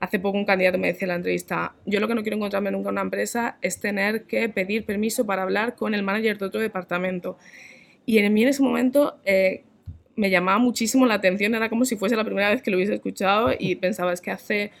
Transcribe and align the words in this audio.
hace 0.00 0.18
poco 0.18 0.38
un 0.38 0.46
candidato 0.46 0.78
me 0.78 0.88
decía 0.88 1.04
en 1.04 1.10
la 1.10 1.14
entrevista, 1.16 1.74
yo 1.84 2.00
lo 2.00 2.08
que 2.08 2.14
no 2.14 2.22
quiero 2.22 2.36
encontrarme 2.36 2.70
nunca 2.70 2.88
en 2.88 2.94
una 2.94 3.02
empresa 3.02 3.58
es 3.60 3.80
tener 3.80 4.24
que 4.24 4.48
pedir 4.48 4.84
permiso 4.84 5.26
para 5.26 5.42
hablar 5.42 5.76
con 5.76 5.94
el 5.94 6.02
manager 6.02 6.38
de 6.38 6.46
otro 6.46 6.60
departamento. 6.60 7.36
Y 8.06 8.18
en 8.18 8.32
mí 8.32 8.42
en 8.42 8.48
ese 8.48 8.62
momento 8.62 9.20
eh, 9.24 9.62
me 10.16 10.30
llamaba 10.30 10.58
muchísimo 10.58 11.06
la 11.06 11.14
atención, 11.14 11.54
era 11.54 11.68
como 11.68 11.84
si 11.84 11.96
fuese 11.96 12.16
la 12.16 12.24
primera 12.24 12.48
vez 12.48 12.62
que 12.62 12.70
lo 12.70 12.78
hubiese 12.78 12.94
escuchado 12.94 13.50
y 13.58 13.76
pensaba, 13.76 14.12
es 14.12 14.22
que 14.22 14.30
hace 14.30 14.72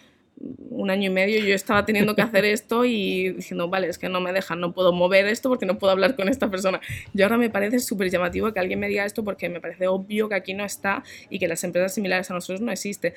un 0.70 0.88
año 0.90 1.10
y 1.10 1.12
medio 1.12 1.44
yo 1.44 1.54
estaba 1.54 1.84
teniendo 1.84 2.16
que 2.16 2.22
hacer 2.22 2.46
esto 2.46 2.86
y 2.86 3.30
diciendo, 3.34 3.68
vale, 3.68 3.88
es 3.88 3.98
que 3.98 4.08
no 4.08 4.22
me 4.22 4.32
dejan, 4.32 4.58
no 4.58 4.72
puedo 4.72 4.90
mover 4.90 5.26
esto 5.26 5.50
porque 5.50 5.66
no 5.66 5.78
puedo 5.78 5.92
hablar 5.92 6.16
con 6.16 6.30
esta 6.30 6.50
persona. 6.50 6.80
Y 7.12 7.20
ahora 7.20 7.36
me 7.36 7.50
parece 7.50 7.78
súper 7.78 8.08
llamativo 8.08 8.50
que 8.54 8.58
alguien 8.58 8.80
me 8.80 8.88
diga 8.88 9.04
esto 9.04 9.22
porque 9.22 9.50
me 9.50 9.60
parece 9.60 9.86
obvio 9.86 10.30
que 10.30 10.34
aquí 10.34 10.54
no 10.54 10.64
está 10.64 11.04
y 11.28 11.38
que 11.38 11.46
las 11.46 11.62
empresas 11.62 11.92
similares 11.92 12.30
a 12.30 12.34
nosotros 12.34 12.62
no 12.62 12.72
existen. 12.72 13.12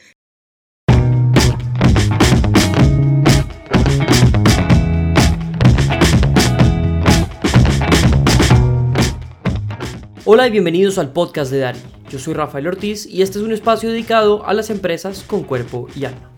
Hola 10.25 10.47
y 10.47 10.51
bienvenidos 10.51 10.99
al 10.99 11.11
podcast 11.11 11.51
de 11.51 11.57
Dari. 11.57 11.79
Yo 12.09 12.17
soy 12.17 12.33
Rafael 12.33 12.65
Ortiz 12.65 13.05
y 13.05 13.23
este 13.23 13.39
es 13.39 13.43
un 13.43 13.51
espacio 13.51 13.89
dedicado 13.89 14.45
a 14.45 14.53
las 14.53 14.69
empresas 14.69 15.21
con 15.27 15.43
cuerpo 15.43 15.89
y 15.97 16.05
alma. 16.05 16.31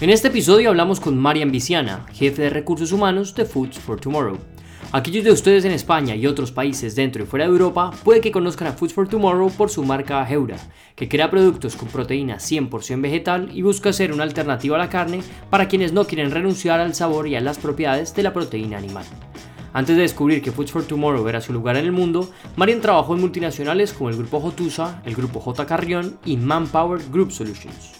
En 0.00 0.10
este 0.10 0.26
episodio 0.26 0.70
hablamos 0.70 0.98
con 0.98 1.16
Marian 1.16 1.52
Viciana, 1.52 2.04
jefe 2.12 2.42
de 2.42 2.50
recursos 2.50 2.90
humanos 2.90 3.36
de 3.36 3.44
Foods 3.44 3.78
for 3.78 4.00
Tomorrow. 4.00 4.38
Aquellos 4.90 5.22
de 5.22 5.30
ustedes 5.30 5.64
en 5.64 5.70
España 5.70 6.16
y 6.16 6.26
otros 6.26 6.50
países 6.50 6.96
dentro 6.96 7.22
y 7.22 7.26
fuera 7.26 7.44
de 7.44 7.52
Europa 7.52 7.92
puede 8.02 8.20
que 8.20 8.32
conozcan 8.32 8.66
a 8.66 8.72
Foods 8.72 8.92
for 8.92 9.06
Tomorrow 9.06 9.52
por 9.52 9.70
su 9.70 9.84
marca 9.84 10.28
Heura, 10.28 10.56
que 10.96 11.08
crea 11.08 11.30
productos 11.30 11.76
con 11.76 11.86
proteína 11.86 12.38
100% 12.38 13.00
vegetal 13.00 13.50
y 13.54 13.62
busca 13.62 13.92
ser 13.92 14.12
una 14.12 14.24
alternativa 14.24 14.74
a 14.74 14.80
la 14.80 14.88
carne 14.88 15.20
para 15.48 15.68
quienes 15.68 15.92
no 15.92 16.08
quieren 16.08 16.32
renunciar 16.32 16.80
al 16.80 16.96
sabor 16.96 17.28
y 17.28 17.36
a 17.36 17.40
las 17.40 17.58
propiedades 17.58 18.16
de 18.16 18.24
la 18.24 18.32
proteína 18.32 18.78
animal. 18.78 19.04
Antes 19.74 19.96
de 19.96 20.02
descubrir 20.02 20.40
que 20.40 20.52
Foods 20.52 20.70
for 20.70 20.84
Tomorrow 20.84 21.26
era 21.28 21.40
su 21.40 21.52
lugar 21.52 21.76
en 21.76 21.84
el 21.84 21.90
mundo, 21.90 22.30
Marian 22.54 22.80
trabajó 22.80 23.14
en 23.14 23.20
multinacionales 23.20 23.92
como 23.92 24.08
el 24.08 24.16
Grupo 24.16 24.40
Jotusa, 24.40 25.02
el 25.04 25.16
Grupo 25.16 25.40
J. 25.40 25.66
Carrión 25.66 26.16
y 26.24 26.36
Manpower 26.36 27.02
Group 27.10 27.32
Solutions. 27.32 27.90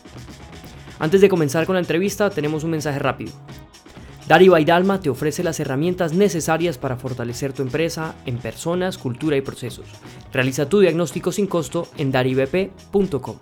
Antes 1.01 1.21
de 1.21 1.29
comenzar 1.29 1.67
con 1.67 1.75
la 1.75 1.81
entrevista, 1.81 2.31
tenemos 2.31 2.63
un 2.63 2.71
mensaje 2.71 3.01
rápido. 3.01 3.33
Dari 4.29 4.49
Baidalma 4.49 5.01
te 5.01 5.11
ofrece 5.11 5.43
las 5.43 5.59
herramientas 5.59 6.13
necesarias 6.15 6.79
para 6.79 6.97
fortalecer 6.97 7.53
tu 7.53 7.63
empresa 7.63 8.15
en 8.25 8.39
personas, 8.39 8.97
cultura 8.97 9.37
y 9.37 9.41
procesos. 9.41 9.87
Realiza 10.33 10.69
tu 10.69 10.79
diagnóstico 10.79 11.33
sin 11.33 11.49
costo 11.49 11.89
en 11.99 12.13
daribp.com. 12.13 13.37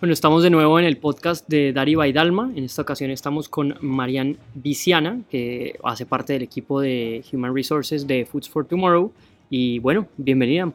Bueno, 0.00 0.12
estamos 0.12 0.44
de 0.44 0.50
nuevo 0.50 0.78
en 0.78 0.84
el 0.84 0.96
podcast 0.96 1.48
de 1.48 1.72
Dari 1.72 1.96
Baidalma. 1.96 2.52
En 2.54 2.62
esta 2.62 2.82
ocasión 2.82 3.10
estamos 3.10 3.48
con 3.48 3.76
Marian 3.80 4.38
Viciana, 4.54 5.22
que 5.28 5.76
hace 5.82 6.06
parte 6.06 6.34
del 6.34 6.42
equipo 6.42 6.80
de 6.80 7.24
Human 7.32 7.52
Resources 7.52 8.06
de 8.06 8.24
Foods 8.24 8.48
for 8.48 8.64
Tomorrow. 8.64 9.12
Y 9.50 9.80
bueno, 9.80 10.06
bienvenida. 10.16 10.72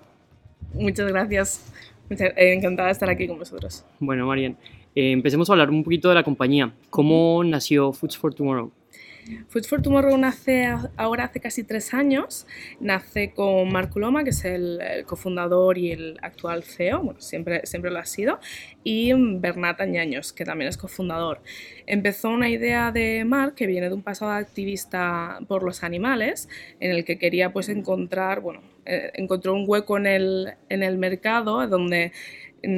Muchas 0.73 1.07
gracias. 1.07 1.71
Encantada 2.09 2.87
de 2.89 2.91
estar 2.91 3.09
aquí 3.09 3.25
con 3.25 3.39
vosotros. 3.39 3.85
Bueno, 3.97 4.27
Marian, 4.27 4.57
eh, 4.93 5.11
empecemos 5.11 5.49
a 5.49 5.53
hablar 5.53 5.69
un 5.69 5.85
poquito 5.85 6.09
de 6.09 6.15
la 6.15 6.23
compañía. 6.23 6.73
¿Cómo 6.89 7.45
nació 7.45 7.93
Foods 7.93 8.17
for 8.17 8.33
Tomorrow? 8.33 8.73
Food 9.47 9.65
for 9.65 9.81
Tomorrow 9.81 10.17
nace 10.17 10.67
ahora 10.97 11.25
hace 11.25 11.39
casi 11.39 11.63
tres 11.63 11.93
años. 11.93 12.47
Nace 12.79 13.33
con 13.33 13.71
Marco 13.71 13.99
Loma, 13.99 14.23
que 14.23 14.31
es 14.31 14.45
el, 14.45 14.81
cofundador 15.05 15.77
y 15.77 15.91
el 15.91 16.17
actual 16.21 16.63
CEO, 16.63 17.15
siempre, 17.19 17.65
siempre 17.65 17.91
lo 17.91 17.99
ha 17.99 18.05
sido, 18.05 18.39
y 18.83 19.11
Bernat 19.13 19.81
Añaños, 19.81 20.33
que 20.33 20.45
también 20.45 20.69
es 20.69 20.77
cofundador. 20.77 21.41
Empezó 21.85 22.29
una 22.29 22.49
idea 22.49 22.91
de 22.91 23.23
Marc 23.25 23.55
que 23.55 23.67
viene 23.67 23.89
de 23.89 23.95
un 23.95 24.01
pasado 24.01 24.31
activista 24.31 25.39
por 25.47 25.63
los 25.63 25.83
animales, 25.83 26.49
en 26.79 26.91
el 26.91 27.05
que 27.05 27.17
quería 27.17 27.53
pues 27.53 27.69
encontrar, 27.69 28.41
bueno, 28.41 28.61
eh, 28.85 29.11
encontró 29.15 29.53
un 29.53 29.63
hueco 29.67 29.97
en 29.97 30.07
el, 30.07 30.53
en 30.69 30.83
el 30.83 30.97
mercado 30.97 31.65
donde 31.67 32.11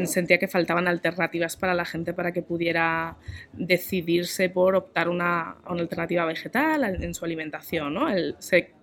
sentía 0.06 0.40
que 0.40 0.48
faltaban 0.48 0.88
alternativas 0.88 1.58
para 1.58 1.76
la 1.76 1.86
gente 1.86 2.14
para 2.14 2.32
que 2.32 2.42
pudiera 2.42 3.18
decidirse 3.54 4.50
por 4.50 4.76
optar 4.76 5.10
una, 5.10 5.58
una 5.70 5.82
alternativa 5.82 6.26
vegetal 6.26 7.04
en 7.04 7.14
su 7.14 7.24
alimentación. 7.24 7.94
¿no? 7.94 8.08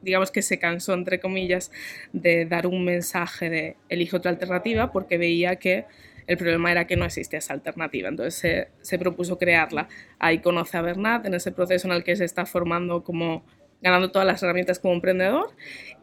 digamos 0.00 0.30
que 0.30 0.42
se 0.42 0.58
cansó, 0.58 0.94
entre 0.94 1.18
comillas, 1.18 1.72
de 2.12 2.46
dar 2.46 2.66
un 2.68 2.84
mensaje 2.84 3.50
de 3.50 3.76
elige 3.88 4.16
otra 4.16 4.30
alternativa 4.30 4.92
porque 4.92 5.18
veía 5.18 5.56
que 5.56 5.86
el 6.28 6.36
problema 6.36 6.70
era 6.70 6.86
que 6.86 6.96
no 6.96 7.04
existía 7.04 7.40
esa 7.40 7.52
alternativa, 7.52 8.08
entonces 8.08 8.34
se, 8.34 8.68
se 8.80 8.96
propuso 8.96 9.38
crearla. 9.38 9.88
Ahí 10.20 10.38
conoce 10.38 10.76
a 10.76 10.82
Bernat 10.82 11.26
en 11.26 11.34
ese 11.34 11.50
proceso 11.50 11.88
en 11.88 11.94
el 11.94 12.04
que 12.04 12.14
se 12.14 12.24
está 12.24 12.46
formando 12.46 13.02
como 13.02 13.44
ganando 13.82 14.10
todas 14.10 14.26
las 14.26 14.42
herramientas 14.42 14.78
como 14.78 14.94
emprendedor 14.94 15.50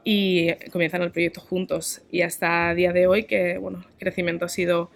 y 0.03 0.53
comienzan 0.71 1.01
el 1.01 1.11
proyecto 1.11 1.41
juntos. 1.41 2.01
Y 2.11 2.21
hasta 2.21 2.73
día 2.73 2.93
de 2.93 3.07
hoy, 3.07 3.23
que 3.23 3.57
bueno, 3.57 3.79
el 3.79 3.97
crecimiento 3.97 4.45
ha 4.45 4.49
sido 4.49 4.91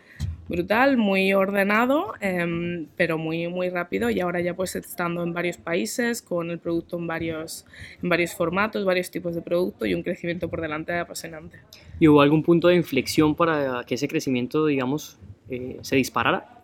brutal, 0.48 0.98
muy 0.98 1.34
ordenado, 1.34 2.14
em, 2.20 2.88
pero 2.98 3.18
muy, 3.18 3.48
muy 3.48 3.70
rápido 3.70 4.10
y 4.10 4.20
ahora 4.20 4.42
ya 4.42 4.54
pues 4.54 4.76
estando 4.76 5.24
en 5.24 5.34
varios 5.34 5.58
países, 5.58 6.22
con 6.22 6.52
el 6.52 6.60
producto 6.60 6.98
en 6.98 7.08
varios, 7.08 7.66
en 8.02 8.10
varios 8.10 8.34
formatos, 8.34 8.86
varios 8.86 9.10
tipos 9.10 9.36
de 9.36 9.42
producto 9.42 9.86
y 9.86 9.94
un 9.94 10.04
crecimiento 10.04 10.50
por 10.50 10.62
delante 10.62 10.94
apasionante. 10.94 11.60
¿Y 12.00 12.08
hubo 12.08 12.22
algún 12.22 12.44
punto 12.44 12.68
de 12.68 12.76
inflexión 12.76 13.36
para 13.36 13.84
que 13.86 13.96
ese 13.96 14.08
crecimiento, 14.08 14.66
digamos, 14.66 15.18
eh, 15.50 15.78
se 15.82 15.96
disparara? 15.96 16.62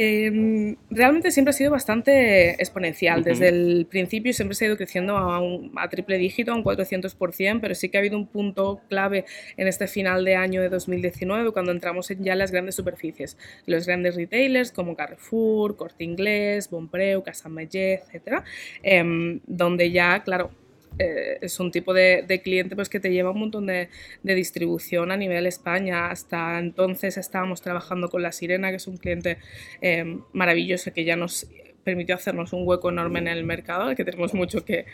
Em, 0.00 0.76
realmente 0.90 1.32
siempre 1.32 1.50
ha 1.50 1.52
sido 1.52 1.72
bastante 1.72 2.50
exponencial. 2.62 3.24
Desde 3.24 3.48
el 3.48 3.84
principio 3.90 4.32
siempre 4.32 4.54
se 4.54 4.64
ha 4.64 4.68
ido 4.68 4.76
creciendo 4.76 5.16
a, 5.16 5.40
un, 5.40 5.72
a 5.74 5.88
triple 5.88 6.18
dígito, 6.18 6.52
a 6.52 6.54
un 6.54 6.62
400%, 6.62 7.58
pero 7.60 7.74
sí 7.74 7.88
que 7.88 7.98
ha 7.98 8.00
habido 8.00 8.16
un 8.16 8.28
punto 8.28 8.80
clave 8.88 9.24
en 9.56 9.66
este 9.66 9.88
final 9.88 10.24
de 10.24 10.36
año 10.36 10.62
de 10.62 10.68
2019, 10.68 11.50
cuando 11.50 11.72
entramos 11.72 12.12
en 12.12 12.22
ya 12.22 12.36
las 12.36 12.52
grandes 12.52 12.76
superficies, 12.76 13.36
los 13.66 13.86
grandes 13.86 14.14
retailers 14.14 14.70
como 14.70 14.94
Carrefour, 14.94 15.76
Corte 15.76 16.04
Inglés, 16.04 16.70
Bonpreu, 16.70 17.24
Casa 17.24 17.48
Mellet, 17.48 18.04
etc., 18.12 18.44
em, 18.84 19.40
donde 19.48 19.90
ya, 19.90 20.22
claro, 20.22 20.52
eh, 20.98 21.38
es 21.40 21.60
un 21.60 21.70
tipo 21.70 21.94
de, 21.94 22.40
cliente 22.42 22.74
pues, 22.74 22.88
que 22.88 23.00
te 23.00 23.10
lleva 23.10 23.30
un 23.30 23.40
montón 23.40 23.66
de, 23.66 23.88
distribución 24.22 25.10
a 25.10 25.16
nivel 25.16 25.46
España. 25.46 26.10
Hasta 26.10 26.58
entonces 26.58 27.16
estábamos 27.16 27.62
trabajando 27.62 28.08
con 28.08 28.22
La 28.22 28.32
Sirena, 28.32 28.70
que 28.70 28.76
es 28.76 28.86
un 28.86 28.96
cliente 28.96 29.38
eh, 29.80 30.18
maravilloso 30.32 30.92
que 30.92 31.04
ya 31.04 31.16
nos 31.16 31.46
permitió 31.88 32.14
hacernos 32.14 32.52
un 32.52 32.68
hueco 32.68 32.90
enorme 32.90 33.18
en 33.20 33.28
el 33.28 33.44
mercado, 33.44 33.84
al 33.84 33.96
que 33.96 34.04
tenemos 34.04 34.34
mucho 34.34 34.62
que, 34.62 34.84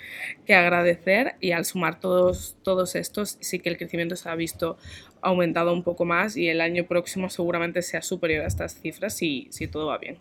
agradecer 0.48 1.34
y 1.41 1.50
al 1.50 1.64
sumar 1.64 1.98
todos, 1.98 2.56
todos 2.62 2.94
estos 2.94 3.37
sí 3.41 3.59
que 3.59 3.69
el 3.69 3.76
crecimiento 3.76 4.14
se 4.14 4.28
ha 4.28 4.34
visto 4.37 4.76
aumentado 5.20 5.72
un 5.72 5.82
poco 5.82 6.04
más 6.04 6.37
y 6.37 6.48
el 6.48 6.60
año 6.60 6.84
próximo 6.84 7.31
seguramente 7.31 7.82
sea 7.82 8.00
superior 8.00 8.44
a 8.44 8.47
estas 8.47 8.81
cifras 8.81 9.16
si, 9.16 9.48
si 9.50 9.66
todo 9.66 9.87
va 9.87 9.98
bien. 9.98 10.19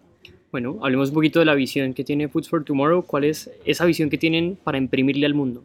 Bueno, 0.52 0.80
hablemos 0.82 1.10
un 1.10 1.16
poquito 1.16 1.40
de 1.40 1.46
la 1.46 1.56
visión 1.56 1.94
que 1.94 2.04
tiene 2.04 2.28
Foods 2.28 2.50
for 2.50 2.64
Tomorrow. 2.64 3.06
¿Cuál 3.06 3.26
es 3.26 3.52
esa 3.66 3.86
visión 3.86 4.10
que 4.10 4.18
tienen 4.18 4.56
para 4.56 4.78
imprimirle 4.78 5.26
al 5.26 5.34
mundo? 5.34 5.64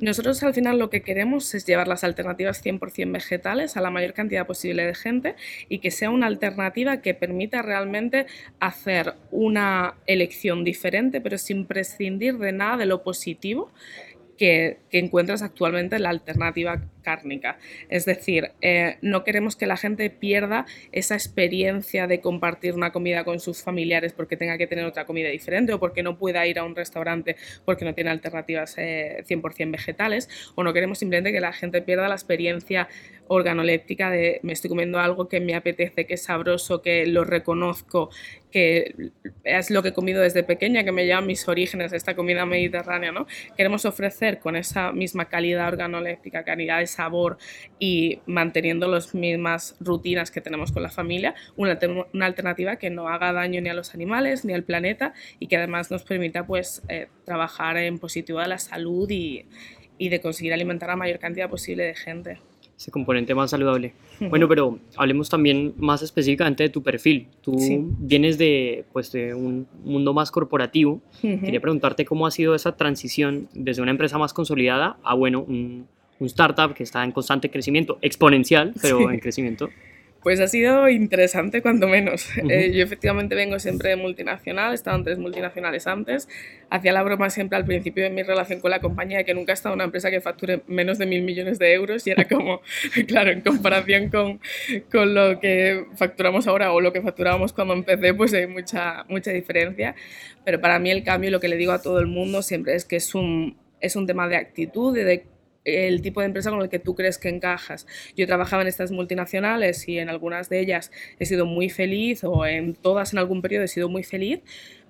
Nosotros 0.00 0.42
al 0.42 0.54
final 0.54 0.78
lo 0.78 0.88
que 0.88 1.02
queremos 1.02 1.54
es 1.54 1.66
llevar 1.66 1.86
las 1.86 2.04
alternativas 2.04 2.64
100% 2.64 3.12
vegetales 3.12 3.76
a 3.76 3.82
la 3.82 3.90
mayor 3.90 4.14
cantidad 4.14 4.46
posible 4.46 4.86
de 4.86 4.94
gente 4.94 5.34
y 5.68 5.80
que 5.80 5.90
sea 5.90 6.08
una 6.08 6.26
alternativa 6.26 7.02
que 7.02 7.12
permita 7.12 7.60
realmente 7.60 8.24
hacer 8.60 9.12
una 9.30 9.96
elección 10.06 10.64
diferente, 10.64 11.20
pero 11.20 11.36
sin 11.36 11.66
prescindir 11.66 12.38
de 12.38 12.52
nada 12.52 12.78
de 12.78 12.86
lo 12.86 13.02
positivo 13.02 13.70
que, 14.40 14.78
encuentras 14.90 15.42
actualmente 15.42 15.96
en 15.96 16.02
la 16.02 16.08
alternativa 16.08 16.80
cárnica. 17.02 17.58
Es 17.90 18.06
decir, 18.06 18.52
eh, 18.62 18.96
no 19.02 19.22
queremos 19.22 19.54
que 19.54 19.66
la 19.66 19.76
gente 19.76 20.08
pierda 20.08 20.64
esa 20.92 21.14
experiencia 21.14 22.06
de 22.06 22.22
compartir 22.22 22.74
una 22.74 22.90
comida 22.90 23.22
con 23.22 23.38
sus 23.38 23.62
familiares 23.62 24.14
porque 24.14 24.38
tenga 24.38 24.56
que 24.56 24.66
tener 24.66 24.86
otra 24.86 25.04
comida 25.04 25.28
diferente 25.28 25.74
o 25.74 25.78
porque 25.78 26.02
no 26.02 26.16
pueda 26.16 26.46
ir 26.46 26.58
a 26.58 26.64
un 26.64 26.74
restaurante 26.74 27.36
porque 27.66 27.84
no 27.84 27.94
tiene 27.94 28.10
alternativas 28.10 28.76
100% 28.78 29.54
eh, 29.58 29.66
vegetales 29.66 30.28
o 30.54 30.64
no 30.64 30.72
queremos 30.72 30.98
simplemente 30.98 31.32
que 31.32 31.40
la 31.40 31.52
gente 31.52 31.82
pierda 31.82 32.08
la 32.08 32.14
experiencia 32.14 32.88
organoléptica 33.32 34.10
de 34.10 34.40
me 34.42 34.52
estoy 34.52 34.68
comiendo 34.68 34.98
algo 34.98 35.28
que 35.28 35.38
me 35.38 35.54
apetece, 35.54 36.04
que 36.04 36.14
es 36.14 36.22
sabroso, 36.24 36.82
que 36.82 37.06
lo 37.06 37.22
reconozco, 37.22 38.10
que 38.50 39.12
es 39.44 39.70
lo 39.70 39.84
que 39.84 39.90
he 39.90 39.92
comido 39.92 40.20
desde 40.20 40.42
pequeña, 40.42 40.82
que 40.82 40.90
me 40.90 41.06
lleva 41.06 41.20
mis 41.20 41.46
orígenes, 41.46 41.92
esta 41.92 42.16
comida 42.16 42.44
mediterránea, 42.44 43.12
¿no? 43.12 43.28
Queremos 43.56 43.84
ofrecer 43.84 44.40
con 44.40 44.56
esa 44.56 44.90
misma 44.90 45.26
calidad 45.26 45.68
organoléptica, 45.68 46.42
calidad 46.42 46.80
de 46.80 46.88
sabor 46.88 47.38
y 47.78 48.18
manteniendo 48.26 48.88
las 48.88 49.14
mismas 49.14 49.76
rutinas 49.78 50.32
que 50.32 50.40
tenemos 50.40 50.72
con 50.72 50.82
la 50.82 50.90
familia, 50.90 51.36
una, 51.56 51.78
alternativa 52.26 52.76
que 52.76 52.90
no 52.90 53.08
haga 53.08 53.32
daño 53.32 53.60
ni 53.60 53.68
a 53.68 53.74
los 53.74 53.94
animales 53.94 54.44
ni 54.44 54.54
al 54.54 54.64
planeta 54.64 55.14
y 55.38 55.46
que 55.46 55.56
además 55.56 55.92
nos 55.92 56.02
permita 56.02 56.44
pues 56.48 56.82
eh, 56.88 57.06
trabajar 57.24 57.76
en 57.76 58.00
positivo 58.00 58.40
de 58.40 58.48
la 58.48 58.58
salud 58.58 59.08
y, 59.08 59.46
y 59.98 60.08
de 60.08 60.20
conseguir 60.20 60.52
alimentar 60.52 60.90
a 60.90 60.94
la 60.94 60.96
mayor 60.96 61.20
cantidad 61.20 61.48
posible 61.48 61.84
de 61.84 61.94
gente. 61.94 62.49
Ese 62.80 62.90
componente 62.90 63.34
más 63.34 63.50
saludable. 63.50 63.92
Bueno, 64.30 64.48
pero 64.48 64.78
hablemos 64.96 65.28
también 65.28 65.74
más 65.76 66.00
específicamente 66.00 66.62
de 66.62 66.70
tu 66.70 66.82
perfil. 66.82 67.28
Tú 67.42 67.54
vienes 67.98 68.38
de, 68.38 68.86
pues, 68.94 69.12
de 69.12 69.34
un 69.34 69.66
mundo 69.84 70.14
más 70.14 70.30
corporativo. 70.30 71.02
Quería 71.20 71.60
preguntarte 71.60 72.06
cómo 72.06 72.26
ha 72.26 72.30
sido 72.30 72.54
esa 72.54 72.76
transición 72.76 73.48
desde 73.52 73.82
una 73.82 73.90
empresa 73.90 74.16
más 74.16 74.32
consolidada 74.32 74.96
a, 75.02 75.14
bueno, 75.14 75.44
un, 75.46 75.88
un 76.20 76.26
startup 76.26 76.72
que 76.72 76.82
está 76.82 77.04
en 77.04 77.12
constante 77.12 77.50
crecimiento, 77.50 77.98
exponencial, 78.00 78.72
pero 78.80 79.10
en 79.10 79.20
crecimiento. 79.20 79.68
Pues 80.22 80.38
ha 80.40 80.48
sido 80.48 80.88
interesante 80.90 81.62
cuando 81.62 81.88
menos. 81.88 82.28
Eh, 82.50 82.72
yo 82.72 82.82
efectivamente 82.82 83.34
vengo 83.34 83.58
siempre 83.58 83.90
de 83.90 83.96
multinacional, 83.96 84.72
he 84.72 84.74
estado 84.74 84.98
en 84.98 85.04
tres 85.04 85.18
multinacionales 85.18 85.86
antes. 85.86 86.28
Hacía 86.68 86.92
la 86.92 87.02
broma 87.02 87.30
siempre 87.30 87.56
al 87.56 87.64
principio 87.64 88.04
de 88.04 88.10
mi 88.10 88.22
relación 88.22 88.60
con 88.60 88.70
la 88.70 88.80
compañía 88.80 89.18
de 89.18 89.24
que 89.24 89.32
nunca 89.32 89.52
he 89.52 89.54
estado 89.54 89.74
en 89.74 89.78
una 89.78 89.84
empresa 89.84 90.10
que 90.10 90.20
facture 90.20 90.62
menos 90.66 90.98
de 90.98 91.06
mil 91.06 91.22
millones 91.22 91.58
de 91.58 91.72
euros 91.72 92.06
y 92.06 92.10
era 92.10 92.24
como, 92.28 92.60
claro, 93.06 93.30
en 93.30 93.40
comparación 93.40 94.10
con, 94.10 94.40
con 94.90 95.14
lo 95.14 95.40
que 95.40 95.86
facturamos 95.96 96.46
ahora 96.46 96.72
o 96.72 96.80
lo 96.80 96.92
que 96.92 97.00
facturábamos 97.00 97.52
cuando 97.52 97.72
empecé, 97.72 98.12
pues 98.12 98.34
hay 98.34 98.46
mucha, 98.46 99.04
mucha 99.08 99.30
diferencia. 99.30 99.94
Pero 100.44 100.60
para 100.60 100.78
mí 100.78 100.90
el 100.90 101.02
cambio, 101.02 101.30
lo 101.30 101.40
que 101.40 101.48
le 101.48 101.56
digo 101.56 101.72
a 101.72 101.80
todo 101.80 101.98
el 101.98 102.06
mundo 102.06 102.42
siempre 102.42 102.74
es 102.74 102.84
que 102.84 102.96
es 102.96 103.14
un, 103.14 103.56
es 103.80 103.96
un 103.96 104.06
tema 104.06 104.28
de 104.28 104.36
actitud 104.36 104.96
y 104.96 105.02
de 105.02 105.24
el 105.64 106.00
tipo 106.02 106.20
de 106.20 106.26
empresa 106.26 106.50
con 106.50 106.62
el 106.62 106.68
que 106.68 106.78
tú 106.78 106.94
crees 106.94 107.18
que 107.18 107.28
encajas. 107.28 107.86
Yo 108.16 108.26
trabajaba 108.26 108.62
en 108.62 108.68
estas 108.68 108.90
multinacionales 108.90 109.88
y 109.88 109.98
en 109.98 110.08
algunas 110.08 110.48
de 110.48 110.60
ellas 110.60 110.90
he 111.18 111.26
sido 111.26 111.46
muy 111.46 111.68
feliz 111.68 112.24
o 112.24 112.46
en 112.46 112.74
todas 112.74 113.12
en 113.12 113.18
algún 113.18 113.42
periodo 113.42 113.64
he 113.64 113.68
sido 113.68 113.88
muy 113.88 114.02
feliz, 114.02 114.40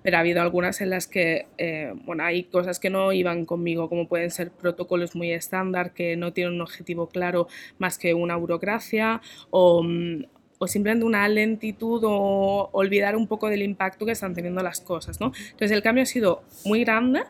pero 0.03 0.17
ha 0.17 0.21
habido 0.21 0.41
algunas 0.41 0.81
en 0.81 0.89
las 0.89 1.07
que 1.07 1.47
eh, 1.57 1.93
bueno, 2.05 2.23
hay 2.23 2.43
cosas 2.43 2.79
que 2.79 2.89
no 2.89 3.11
iban 3.11 3.45
conmigo, 3.45 3.89
como 3.89 4.07
pueden 4.07 4.31
ser 4.31 4.51
protocolos 4.51 5.15
muy 5.15 5.31
estándar 5.31 5.93
que 5.93 6.15
no 6.15 6.33
tienen 6.33 6.53
un 6.53 6.61
objetivo 6.61 7.07
claro 7.09 7.47
más 7.77 7.97
que 7.97 8.13
una 8.13 8.35
burocracia 8.37 9.21
o, 9.49 9.85
o 10.57 10.67
simplemente 10.67 11.05
una 11.05 11.27
lentitud 11.27 12.01
o 12.05 12.69
olvidar 12.71 13.15
un 13.15 13.27
poco 13.27 13.49
del 13.49 13.61
impacto 13.61 14.05
que 14.05 14.13
están 14.13 14.33
teniendo 14.33 14.63
las 14.63 14.79
cosas. 14.79 15.19
¿no? 15.19 15.33
Entonces 15.51 15.71
el 15.71 15.81
cambio 15.81 16.03
ha 16.03 16.07
sido 16.07 16.43
muy 16.65 16.83
grande 16.83 17.21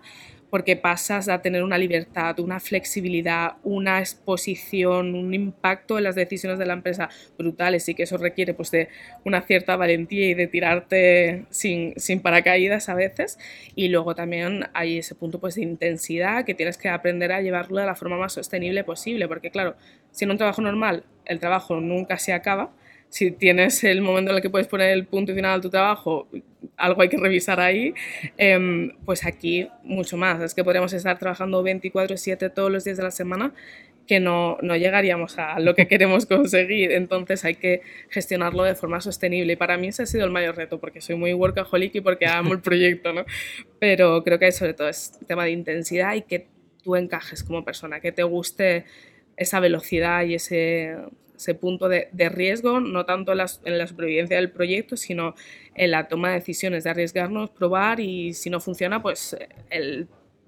porque 0.52 0.76
pasas 0.76 1.30
a 1.30 1.42
tener 1.42 1.64
una 1.64 1.78
libertad, 1.78 2.40
una 2.40 2.60
flexibilidad, 2.60 3.54
una 3.64 4.00
exposición, 4.00 5.16
un 5.16 5.34
impacto 5.34 5.98
en 5.98 6.04
las 6.04 6.16
decisiones 6.16 6.60
de 6.60 6.66
la 6.66 6.74
empresa 6.74 7.10
brutales 7.38 7.88
y 7.88 7.96
que 7.96 8.04
eso 8.04 8.18
requiere 8.18 8.54
pues, 8.54 8.70
de 8.70 8.90
una 9.24 9.42
cierta 9.42 9.78
valentía 9.78 10.28
y 10.28 10.34
de 10.34 10.48
tirarte 10.48 11.46
sin, 11.50 11.94
sin 11.98 12.20
paracaídas 12.20 12.90
a 12.90 12.96
veces. 12.96 13.40
Y 13.76 13.88
luego 13.88 14.14
también 14.14 14.68
hay 14.74 14.98
ese 14.98 15.16
punto 15.16 15.40
pues, 15.40 15.56
de 15.56 15.64
intensidad 15.64 16.44
que 16.44 16.54
tienes 16.54 16.78
que 16.78 16.90
aprender 16.90 17.32
a 17.32 17.42
llevarlo 17.42 17.80
de 17.80 17.86
la 17.86 17.96
forma 17.96 18.18
más 18.18 18.34
sostenible 18.34 18.84
posible, 18.84 19.30
porque 19.30 19.52
claro, 19.52 19.78
si 20.12 20.26
en 20.26 20.32
un 20.32 20.38
trabajo 20.38 20.62
normal 20.62 21.06
el 21.26 21.40
trabajo 21.40 21.80
nunca 21.80 22.18
se 22.18 22.34
acaba, 22.34 22.72
si 23.12 23.30
tienes 23.30 23.84
el 23.84 24.02
momento 24.02 24.32
en 24.32 24.38
el 24.38 24.42
que 24.42 24.50
puedes 24.50 24.68
poner 24.68 24.92
el 24.92 25.06
punto 25.06 25.36
final 25.36 25.60
a 25.60 25.62
tu 25.62 25.70
trabajo, 25.70 26.30
algo 26.78 27.02
hay 27.02 27.10
que 27.10 27.18
revisar 27.18 27.60
ahí, 27.60 27.94
em, 28.38 28.94
pues 29.06 29.26
aquí 29.26 29.68
mucho 29.84 30.16
más. 30.16 30.42
Es 30.42 30.54
que 30.56 30.64
podríamos 30.64 30.94
estar 30.94 31.20
trabajando 31.20 31.62
24/7 31.62 32.50
todos 32.50 32.72
los 32.72 32.86
días 32.86 32.96
de 32.98 33.04
la 33.04 33.12
semana 33.12 33.54
que 34.08 34.22
no, 34.22 34.58
no, 34.62 34.78
llegaríamos 34.78 35.38
a 35.38 35.60
lo 35.60 35.76
que 35.76 35.88
queremos 35.88 36.26
conseguir. 36.26 36.94
Entonces 36.94 37.44
hay 37.44 37.56
que 37.56 37.82
gestionarlo 38.10 38.64
de 38.64 38.76
forma 38.76 39.02
sostenible. 39.02 39.54
Y 39.54 39.56
para 39.58 39.78
mí 39.78 39.90
ese 39.90 40.04
ha 40.04 40.06
sido 40.06 40.24
el 40.26 40.32
mayor 40.32 40.56
reto, 40.56 40.80
porque 40.80 41.02
soy 41.02 41.16
muy 41.16 41.34
workaholic 41.34 41.96
y 41.96 42.02
porque 42.02 42.28
amo 42.28 42.54
el 42.54 42.62
proyecto, 42.62 43.12
¿no? 43.14 43.26
Pero 43.80 44.24
creo 44.24 44.40
que 44.40 44.52
sobre 44.54 44.74
todo 44.74 44.88
es 44.88 45.20
tema 45.28 45.44
de 45.44 45.52
intensidad 45.52 46.16
y 46.16 46.22
que 46.22 46.48
tú 46.82 46.96
encajes 46.96 47.44
como 47.44 47.64
persona, 47.66 48.00
que 48.00 48.12
te 48.12 48.24
guste 48.24 48.86
esa 49.42 49.60
velocidad 49.60 50.24
y 50.24 50.36
ese, 50.36 50.96
ese 51.36 51.56
punto 51.56 51.90
de, 51.90 52.08
riesgo, 52.30 52.80
no 52.80 53.06
tanto 53.06 53.32
en 53.32 53.40
la, 53.40 53.88
supervivencia 53.88 54.38
del 54.38 54.52
proyecto, 54.52 54.96
sino 54.96 55.34
en 55.74 55.92
la 55.92 56.08
toma 56.08 56.30
de 56.30 56.36
decisiones, 56.36 56.84
de 56.84 56.92
arriesgarnos, 56.92 57.50
probar 57.50 58.00
y 58.00 58.34
si 58.34 58.52
no 58.52 58.60
funciona, 58.60 59.02
pues 59.02 59.36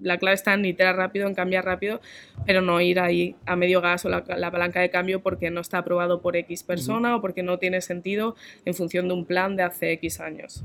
la 0.00 0.18
clave 0.18 0.34
está 0.34 0.54
en 0.54 0.64
iterar 0.64 0.96
rápido, 0.96 1.26
en 1.26 1.34
cambiar 1.34 1.64
rápido, 1.64 2.00
pero 2.46 2.62
no 2.62 2.80
ir 2.80 3.00
ahí 3.00 3.34
a 3.46 3.56
medio 3.56 3.80
gas 3.80 4.04
o 4.04 4.08
la, 4.08 4.22
palanca 4.22 4.80
de 4.80 4.90
cambio 4.90 5.20
porque 5.20 5.50
no 5.50 5.60
está 5.60 5.78
aprobado 5.78 6.20
por 6.20 6.36
X 6.36 6.62
persona 6.62 7.16
o 7.16 7.20
porque 7.20 7.42
no 7.42 7.58
tiene 7.58 7.80
sentido 7.80 8.36
en 8.64 8.74
función 8.74 9.08
de 9.08 9.14
un 9.14 9.24
plan 9.24 9.56
de 9.56 9.64
hace 9.64 9.92
X 9.92 10.20
años. 10.20 10.62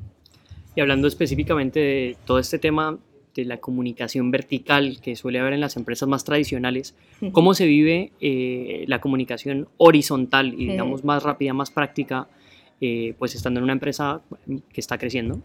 Y 0.76 0.82
hablando 0.82 1.08
específicamente 1.08 1.80
de 1.80 2.18
todo 2.26 2.38
este 2.38 2.60
tema 2.60 3.00
de 3.40 3.46
la 3.46 3.58
comunicación 3.58 4.32
vertical 4.32 5.00
que 5.02 5.16
suele 5.16 5.40
haber 5.40 5.54
en 5.54 5.62
las 5.62 5.78
empresas 5.78 6.08
más 6.08 6.24
tradicionales, 6.24 6.96
cómo 7.32 7.54
se 7.54 7.66
vive 7.66 8.12
eh, 8.22 8.86
la 8.88 9.02
comunicación 9.02 9.68
horizontal 9.78 10.54
y 10.54 10.68
digamos 10.68 11.04
más 11.04 11.24
rápida, 11.24 11.54
más 11.54 11.72
práctica, 11.72 12.28
eh, 12.82 13.14
pues 13.18 13.36
estando 13.36 13.60
en 13.60 13.66
una 13.66 13.74
empresa 13.74 14.22
que 14.72 14.82
está 14.82 14.98
creciendo. 14.98 15.42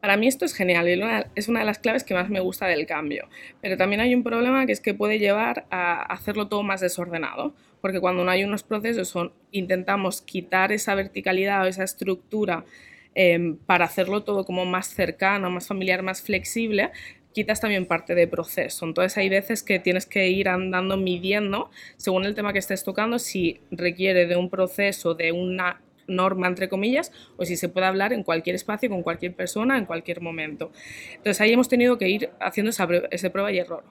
Para 0.00 0.18
mí 0.18 0.26
esto 0.26 0.44
es 0.44 0.52
genial 0.52 0.86
y 0.86 1.00
es 1.34 1.48
una 1.48 1.60
de 1.60 1.64
las 1.64 1.78
claves 1.78 2.04
que 2.04 2.12
más 2.12 2.28
me 2.28 2.40
gusta 2.40 2.66
del 2.66 2.84
cambio. 2.84 3.26
Pero 3.62 3.78
también 3.78 4.02
hay 4.02 4.14
un 4.14 4.22
problema 4.22 4.66
que 4.66 4.72
es 4.72 4.80
que 4.80 4.92
puede 4.92 5.18
llevar 5.18 5.64
a 5.70 6.02
hacerlo 6.02 6.48
todo 6.48 6.62
más 6.62 6.82
desordenado, 6.82 7.54
porque 7.80 8.00
cuando 8.00 8.22
no 8.22 8.30
hay 8.30 8.44
unos 8.44 8.62
procesos 8.64 9.08
son, 9.08 9.32
intentamos 9.50 10.20
quitar 10.20 10.72
esa 10.72 10.94
verticalidad 10.94 11.62
o 11.62 11.66
esa 11.66 11.84
estructura 11.84 12.66
Em, 13.14 13.56
para 13.56 13.84
hacerlo 13.84 14.24
todo 14.24 14.44
como 14.44 14.64
más 14.64 14.88
cercano, 14.88 15.50
más 15.50 15.68
familiar, 15.68 16.02
más 16.02 16.20
flexible, 16.20 16.90
quitas 17.32 17.60
también 17.60 17.86
parte 17.86 18.14
de 18.14 18.26
proceso. 18.26 18.86
Entonces 18.86 19.16
hay 19.18 19.28
veces 19.28 19.62
que 19.62 19.78
tienes 19.78 20.06
que 20.06 20.28
ir 20.28 20.48
andando 20.48 20.96
midiendo, 20.96 21.70
según 21.96 22.24
el 22.24 22.34
tema 22.34 22.52
que 22.52 22.58
estés 22.58 22.82
tocando, 22.84 23.18
si 23.18 23.60
requiere 23.70 24.26
de 24.26 24.36
un 24.36 24.50
proceso, 24.50 25.14
de 25.14 25.32
una 25.32 25.80
norma, 26.06 26.46
entre 26.46 26.68
comillas, 26.68 27.12
o 27.36 27.44
si 27.44 27.56
se 27.56 27.68
puede 27.68 27.86
hablar 27.86 28.12
en 28.12 28.22
cualquier 28.22 28.56
espacio, 28.56 28.88
con 28.88 29.02
cualquier 29.02 29.34
persona, 29.34 29.78
en 29.78 29.86
cualquier 29.86 30.20
momento. 30.20 30.70
Entonces 31.16 31.40
ahí 31.40 31.52
hemos 31.52 31.68
tenido 31.68 31.98
que 31.98 32.08
ir 32.08 32.30
haciendo 32.40 32.70
esa, 32.70 32.86
prueba 33.32 33.52
y 33.52 33.58
error. 33.58 33.84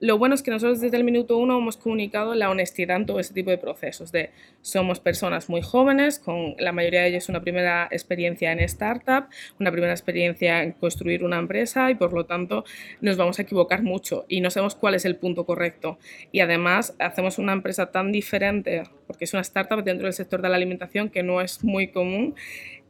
Lo 0.00 0.18
bueno 0.18 0.34
es 0.34 0.42
que 0.42 0.50
nosotros 0.50 0.80
desde 0.80 0.96
el 0.96 1.04
minuto 1.04 1.36
uno 1.36 1.58
hemos 1.58 1.76
comunicado 1.76 2.34
la 2.34 2.50
honestidad 2.50 2.96
en 2.96 3.06
todo 3.06 3.20
ese 3.20 3.34
tipo 3.34 3.50
de 3.50 3.58
procesos, 3.58 4.12
de 4.12 4.30
somos 4.62 5.00
personas 5.00 5.48
muy 5.48 5.62
jóvenes, 5.62 6.18
con 6.18 6.54
la 6.58 6.72
mayoría 6.72 7.02
de 7.02 7.08
ellos 7.08 7.28
una 7.28 7.40
primera 7.40 7.88
experiencia 7.90 8.52
en 8.52 8.60
startup, 8.60 9.26
una 9.58 9.70
primera 9.70 9.92
experiencia 9.92 10.62
en 10.62 10.72
construir 10.72 11.24
una 11.24 11.38
empresa 11.38 11.90
y 11.90 11.94
por 11.94 12.12
lo 12.12 12.26
tanto 12.26 12.64
nos 13.00 13.16
vamos 13.16 13.38
a 13.38 13.42
equivocar 13.42 13.82
mucho 13.82 14.24
y 14.28 14.40
no 14.40 14.50
sabemos 14.50 14.74
cuál 14.74 14.94
es 14.94 15.04
el 15.04 15.16
punto 15.16 15.44
correcto. 15.44 15.98
Y 16.32 16.40
además 16.40 16.94
hacemos 16.98 17.38
una 17.38 17.52
empresa 17.52 17.90
tan 17.90 18.12
diferente, 18.12 18.82
porque 19.06 19.24
es 19.24 19.32
una 19.32 19.42
startup 19.42 19.82
dentro 19.82 20.06
del 20.06 20.14
sector 20.14 20.42
de 20.42 20.48
la 20.48 20.56
alimentación 20.56 21.10
que 21.10 21.22
no 21.22 21.40
es 21.40 21.53
muy 21.62 21.88
común 21.88 22.34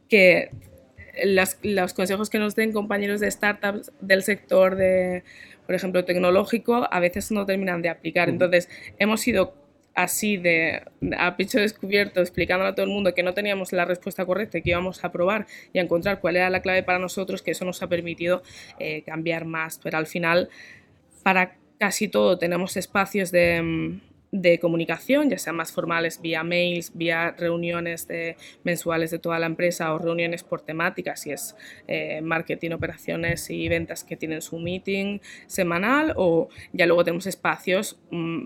que 0.09 0.49
los 1.23 1.93
consejos 1.93 2.29
que 2.29 2.39
nos 2.39 2.55
den 2.55 2.71
compañeros 2.71 3.19
de 3.19 3.31
startups 3.31 3.91
del 4.01 4.23
sector 4.23 4.75
de, 4.75 5.23
por 5.65 5.75
ejemplo, 5.75 6.03
tecnológico, 6.05 6.87
a 6.91 6.99
veces 6.99 7.31
no 7.31 7.45
terminan 7.45 7.81
de 7.81 7.89
aplicar. 7.89 8.29
Entonces, 8.29 8.69
hemos 8.99 9.25
ido 9.27 9.53
así 9.93 10.35
de 10.35 10.83
a 11.17 11.37
pecho 11.37 11.59
descubierto 11.59 12.19
explicándole 12.19 12.69
a 12.69 12.75
todo 12.75 12.85
el 12.85 12.91
mundo 12.91 13.13
que 13.13 13.23
no 13.23 13.33
teníamos 13.33 13.71
la 13.71 13.85
respuesta 13.85 14.25
correcta 14.25 14.57
y 14.57 14.61
que 14.61 14.71
íbamos 14.71 15.03
a 15.05 15.11
probar 15.11 15.47
y 15.71 15.79
a 15.79 15.81
encontrar 15.81 16.19
cuál 16.19 16.35
era 16.35 16.49
la 16.49 16.61
clave 16.61 16.83
para 16.83 16.99
nosotros, 16.99 17.41
que 17.41 17.51
eso 17.51 17.63
nos 17.63 17.81
ha 17.81 17.87
permitido 17.87 18.43
eh, 18.79 19.03
cambiar 19.03 19.45
más. 19.45 19.79
Pero 19.81 19.97
al 19.97 20.05
final, 20.05 20.49
para 21.23 21.55
casi 21.79 22.07
todo 22.07 22.37
tenemos 22.37 22.77
espacios 22.77 23.31
de 23.31 23.61
mm, 23.61 24.01
de 24.41 24.59
comunicación, 24.59 25.29
ya 25.29 25.37
sean 25.37 25.55
más 25.55 25.71
formales 25.71 26.21
vía 26.21 26.43
mails, 26.43 26.91
vía 26.93 27.31
reuniones 27.37 28.07
de, 28.07 28.35
mensuales 28.63 29.11
de 29.11 29.19
toda 29.19 29.39
la 29.39 29.45
empresa 29.45 29.93
o 29.93 29.99
reuniones 29.99 30.43
por 30.43 30.61
temáticas, 30.61 31.21
si 31.21 31.31
es 31.31 31.55
eh, 31.87 32.21
marketing, 32.21 32.71
operaciones 32.71 33.49
y 33.49 33.67
ventas 33.69 34.03
que 34.03 34.17
tienen 34.17 34.41
su 34.41 34.59
meeting 34.59 35.19
semanal 35.47 36.13
o 36.15 36.49
ya 36.73 36.85
luego 36.85 37.03
tenemos 37.03 37.27
espacios 37.27 37.97
mm, 38.11 38.45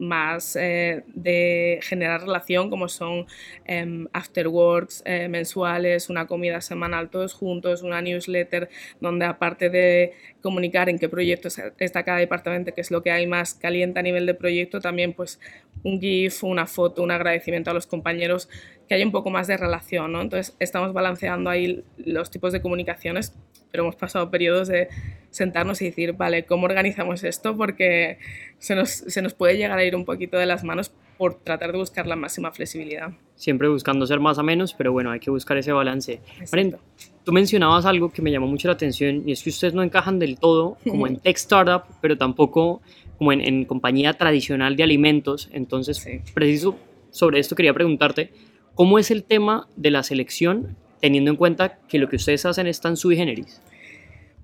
más 0.00 0.56
eh, 0.56 1.04
de 1.14 1.78
generar 1.82 2.22
relación, 2.22 2.70
como 2.70 2.88
son 2.88 3.26
eh, 3.66 4.06
afterworks 4.12 5.02
eh, 5.04 5.28
mensuales, 5.28 6.10
una 6.10 6.26
comida 6.26 6.60
semanal 6.60 7.10
todos 7.10 7.34
juntos, 7.34 7.82
una 7.82 8.00
newsletter 8.00 8.68
donde 9.00 9.26
aparte 9.26 9.70
de 9.70 10.14
comunicar 10.42 10.88
en 10.88 10.98
qué 10.98 11.08
proyecto 11.08 11.48
está 11.78 12.02
cada 12.02 12.18
departamento, 12.18 12.74
que 12.74 12.80
es 12.80 12.90
lo 12.90 13.02
que 13.02 13.10
hay 13.10 13.26
más 13.26 13.54
caliente 13.54 14.00
a 14.00 14.02
nivel 14.02 14.26
de 14.26 14.34
proyecto, 14.34 14.80
también 14.80 15.12
pues 15.12 15.38
un 15.84 16.00
GIF, 16.00 16.42
una 16.44 16.66
foto, 16.66 17.02
un 17.02 17.10
agradecimiento 17.10 17.70
a 17.70 17.74
los 17.74 17.86
compañeros, 17.86 18.48
que 18.88 18.94
haya 18.94 19.04
un 19.04 19.12
poco 19.12 19.30
más 19.30 19.46
de 19.46 19.56
relación, 19.56 20.12
¿no? 20.12 20.20
Entonces 20.20 20.56
estamos 20.58 20.92
balanceando 20.92 21.50
ahí 21.50 21.84
los 21.98 22.30
tipos 22.30 22.52
de 22.52 22.60
comunicaciones, 22.60 23.34
pero 23.70 23.84
hemos 23.84 23.96
pasado 23.96 24.30
periodos 24.30 24.68
de 24.68 24.88
sentarnos 25.30 25.80
y 25.82 25.86
decir, 25.86 26.12
vale, 26.14 26.44
¿cómo 26.44 26.66
organizamos 26.66 27.24
esto? 27.24 27.56
Porque 27.56 28.18
se 28.58 28.74
nos, 28.74 28.90
se 28.90 29.22
nos 29.22 29.34
puede 29.34 29.56
llegar 29.56 29.78
a 29.78 29.84
ir 29.84 29.94
un 29.94 30.04
poquito 30.04 30.36
de 30.38 30.46
las 30.46 30.64
manos 30.64 30.92
por 31.16 31.34
tratar 31.34 31.72
de 31.72 31.78
buscar 31.78 32.06
la 32.06 32.16
máxima 32.16 32.50
flexibilidad. 32.50 33.12
Siempre 33.36 33.68
buscando 33.68 34.06
ser 34.06 34.20
más 34.20 34.38
a 34.38 34.42
menos, 34.42 34.72
pero 34.72 34.90
bueno, 34.90 35.10
hay 35.10 35.20
que 35.20 35.30
buscar 35.30 35.58
ese 35.58 35.70
balance. 35.70 36.20
Brenda, 36.50 36.78
tú 37.24 37.32
mencionabas 37.32 37.84
algo 37.84 38.10
que 38.10 38.22
me 38.22 38.30
llamó 38.30 38.46
mucho 38.46 38.68
la 38.68 38.74
atención 38.74 39.22
y 39.26 39.32
es 39.32 39.42
que 39.42 39.50
ustedes 39.50 39.74
no 39.74 39.82
encajan 39.82 40.18
del 40.18 40.38
todo 40.38 40.78
como 40.88 41.06
en 41.06 41.16
tech 41.20 41.36
startup, 41.36 41.82
pero 42.00 42.16
tampoco 42.16 42.80
como 43.18 43.32
en, 43.32 43.42
en 43.42 43.66
compañía 43.66 44.14
tradicional 44.14 44.76
de 44.76 44.82
alimentos. 44.82 45.50
Entonces, 45.52 46.08
preciso 46.32 46.76
sobre 47.10 47.38
esto 47.38 47.54
quería 47.54 47.74
preguntarte, 47.74 48.32
¿cómo 48.74 48.98
es 48.98 49.10
el 49.10 49.24
tema 49.24 49.68
de 49.76 49.90
la 49.90 50.02
selección 50.02 50.76
teniendo 51.00 51.30
en 51.30 51.36
cuenta 51.36 51.78
que 51.88 51.98
lo 51.98 52.08
que 52.08 52.16
ustedes 52.16 52.44
hacen 52.46 52.66
es 52.66 52.80
tan 52.80 52.96
sui 52.96 53.16
generis? 53.16 53.60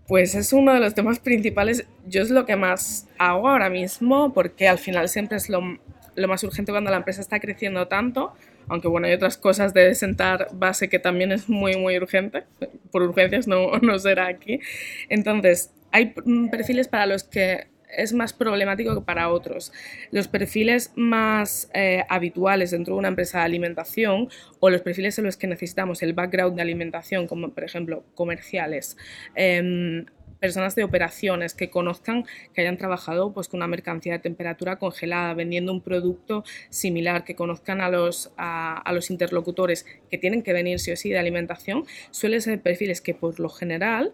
Pues 0.08 0.34
es 0.34 0.52
uno 0.52 0.72
de 0.72 0.80
los 0.80 0.94
temas 0.94 1.18
principales. 1.18 1.86
Yo 2.06 2.22
es 2.22 2.30
lo 2.30 2.46
que 2.46 2.56
más 2.56 3.08
hago 3.18 3.48
ahora 3.48 3.70
mismo 3.70 4.32
porque 4.32 4.68
al 4.68 4.78
final 4.78 5.08
siempre 5.08 5.36
es 5.36 5.48
lo, 5.48 5.60
lo 6.14 6.28
más 6.28 6.44
urgente 6.44 6.72
cuando 6.72 6.90
la 6.90 6.98
empresa 6.98 7.20
está 7.20 7.40
creciendo 7.40 7.88
tanto. 7.88 8.32
Aunque 8.68 8.88
bueno, 8.88 9.06
hay 9.06 9.14
otras 9.14 9.36
cosas 9.36 9.74
de 9.74 9.94
sentar 9.94 10.48
base 10.52 10.88
que 10.88 10.98
también 10.98 11.32
es 11.32 11.48
muy, 11.48 11.76
muy 11.76 11.96
urgente. 11.96 12.44
Por 12.92 13.02
urgencias 13.02 13.46
no, 13.48 13.78
no 13.82 13.98
será 13.98 14.28
aquí. 14.28 14.60
Entonces, 15.08 15.72
hay 15.90 16.14
perfiles 16.50 16.88
para 16.88 17.06
los 17.06 17.24
que 17.24 17.66
es 17.96 18.12
más 18.12 18.32
problemático 18.32 18.94
que 18.94 19.00
para 19.00 19.30
otros. 19.30 19.72
Los 20.10 20.28
perfiles 20.28 20.92
más 20.94 21.70
eh, 21.74 22.04
habituales 22.08 22.70
dentro 22.70 22.94
de 22.94 22.98
una 22.98 23.08
empresa 23.08 23.38
de 23.38 23.44
alimentación 23.44 24.28
o 24.60 24.70
los 24.70 24.82
perfiles 24.82 25.18
en 25.18 25.24
los 25.24 25.36
que 25.36 25.46
necesitamos 25.46 26.02
el 26.02 26.12
background 26.12 26.56
de 26.56 26.62
alimentación, 26.62 27.26
como 27.26 27.50
por 27.50 27.64
ejemplo 27.64 28.04
comerciales, 28.14 28.96
em, 29.34 30.06
personas 30.40 30.74
de 30.74 30.84
operaciones 30.84 31.54
que 31.54 31.70
conozcan, 31.70 32.24
que 32.52 32.60
hayan 32.60 32.76
trabajado 32.76 33.32
pues, 33.32 33.48
con 33.48 33.58
una 33.58 33.68
mercancía 33.68 34.12
de 34.12 34.18
temperatura 34.18 34.76
congelada, 34.76 35.32
vendiendo 35.34 35.72
un 35.72 35.80
producto 35.80 36.44
similar, 36.68 37.24
que 37.24 37.34
conozcan 37.34 37.80
a 37.80 37.88
los, 37.88 38.32
a, 38.36 38.78
a 38.78 38.92
los 38.92 39.10
interlocutores 39.10 39.86
que 40.10 40.18
tienen 40.18 40.42
que 40.42 40.52
venir 40.52 40.78
sí 40.78 40.92
o 40.92 40.96
sí 40.96 41.10
de 41.10 41.18
alimentación, 41.18 41.84
suelen 42.10 42.42
ser 42.42 42.60
perfiles 42.60 43.00
que 43.00 43.14
por 43.14 43.40
lo 43.40 43.48
general 43.48 44.12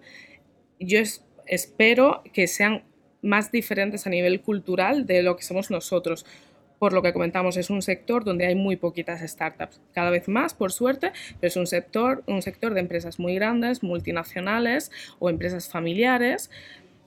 yo 0.79 1.01
espero 1.47 2.23
que 2.33 2.47
sean 2.47 2.85
más 3.23 3.51
diferentes 3.51 4.07
a 4.07 4.11
nivel 4.11 4.41
cultural 4.41 5.07
de 5.07 5.23
lo 5.23 5.37
que 5.37 5.43
somos 5.43 5.71
nosotros. 5.71 6.27
Por 6.79 6.93
lo 6.93 7.03
que 7.03 7.13
comentamos, 7.13 7.57
es 7.57 7.71
un 7.71 7.81
sector 7.81 8.25
donde 8.25 8.45
hay 8.47 8.57
muy 8.57 8.75
poquitas 8.75 9.21
startups, 9.21 9.81
cada 9.93 10.11
vez 10.11 10.29
más, 10.29 10.53
por 10.53 10.73
suerte, 10.73 11.13
pero 11.41 11.49
es 11.49 11.57
un 11.57 11.69
sector, 11.69 12.25
un 12.27 12.43
sector 12.43 12.75
de 12.75 12.81
empresas 12.81 13.21
muy 13.21 13.37
grandes, 13.37 13.85
multinacionales 13.85 14.91
o 15.21 15.31
empresas 15.31 15.69
familiares 15.69 16.51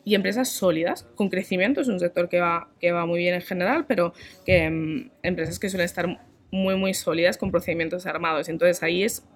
y 0.06 0.16
empresas 0.16 0.48
sólidas, 0.48 1.06
con 1.16 1.30
crecimiento. 1.30 1.82
Es 1.82 1.90
un 1.90 2.00
sector 2.00 2.30
que 2.30 2.40
va, 2.40 2.70
que 2.80 2.94
va 2.94 3.06
muy 3.06 3.20
bien 3.20 3.36
en 3.36 3.42
general, 3.42 3.86
pero 3.86 4.14
que 4.46 4.70
mm, 4.70 5.12
empresas 5.24 5.60
que 5.60 5.68
suelen 5.68 5.86
estar 5.86 6.22
muy, 6.52 6.76
muy 6.78 6.94
sólidas 6.94 7.38
con 7.38 7.52
procedimientos 7.52 8.06
armados. 8.06 8.48
Entonces 8.48 8.82
ahí 8.82 9.04
es 9.04 9.28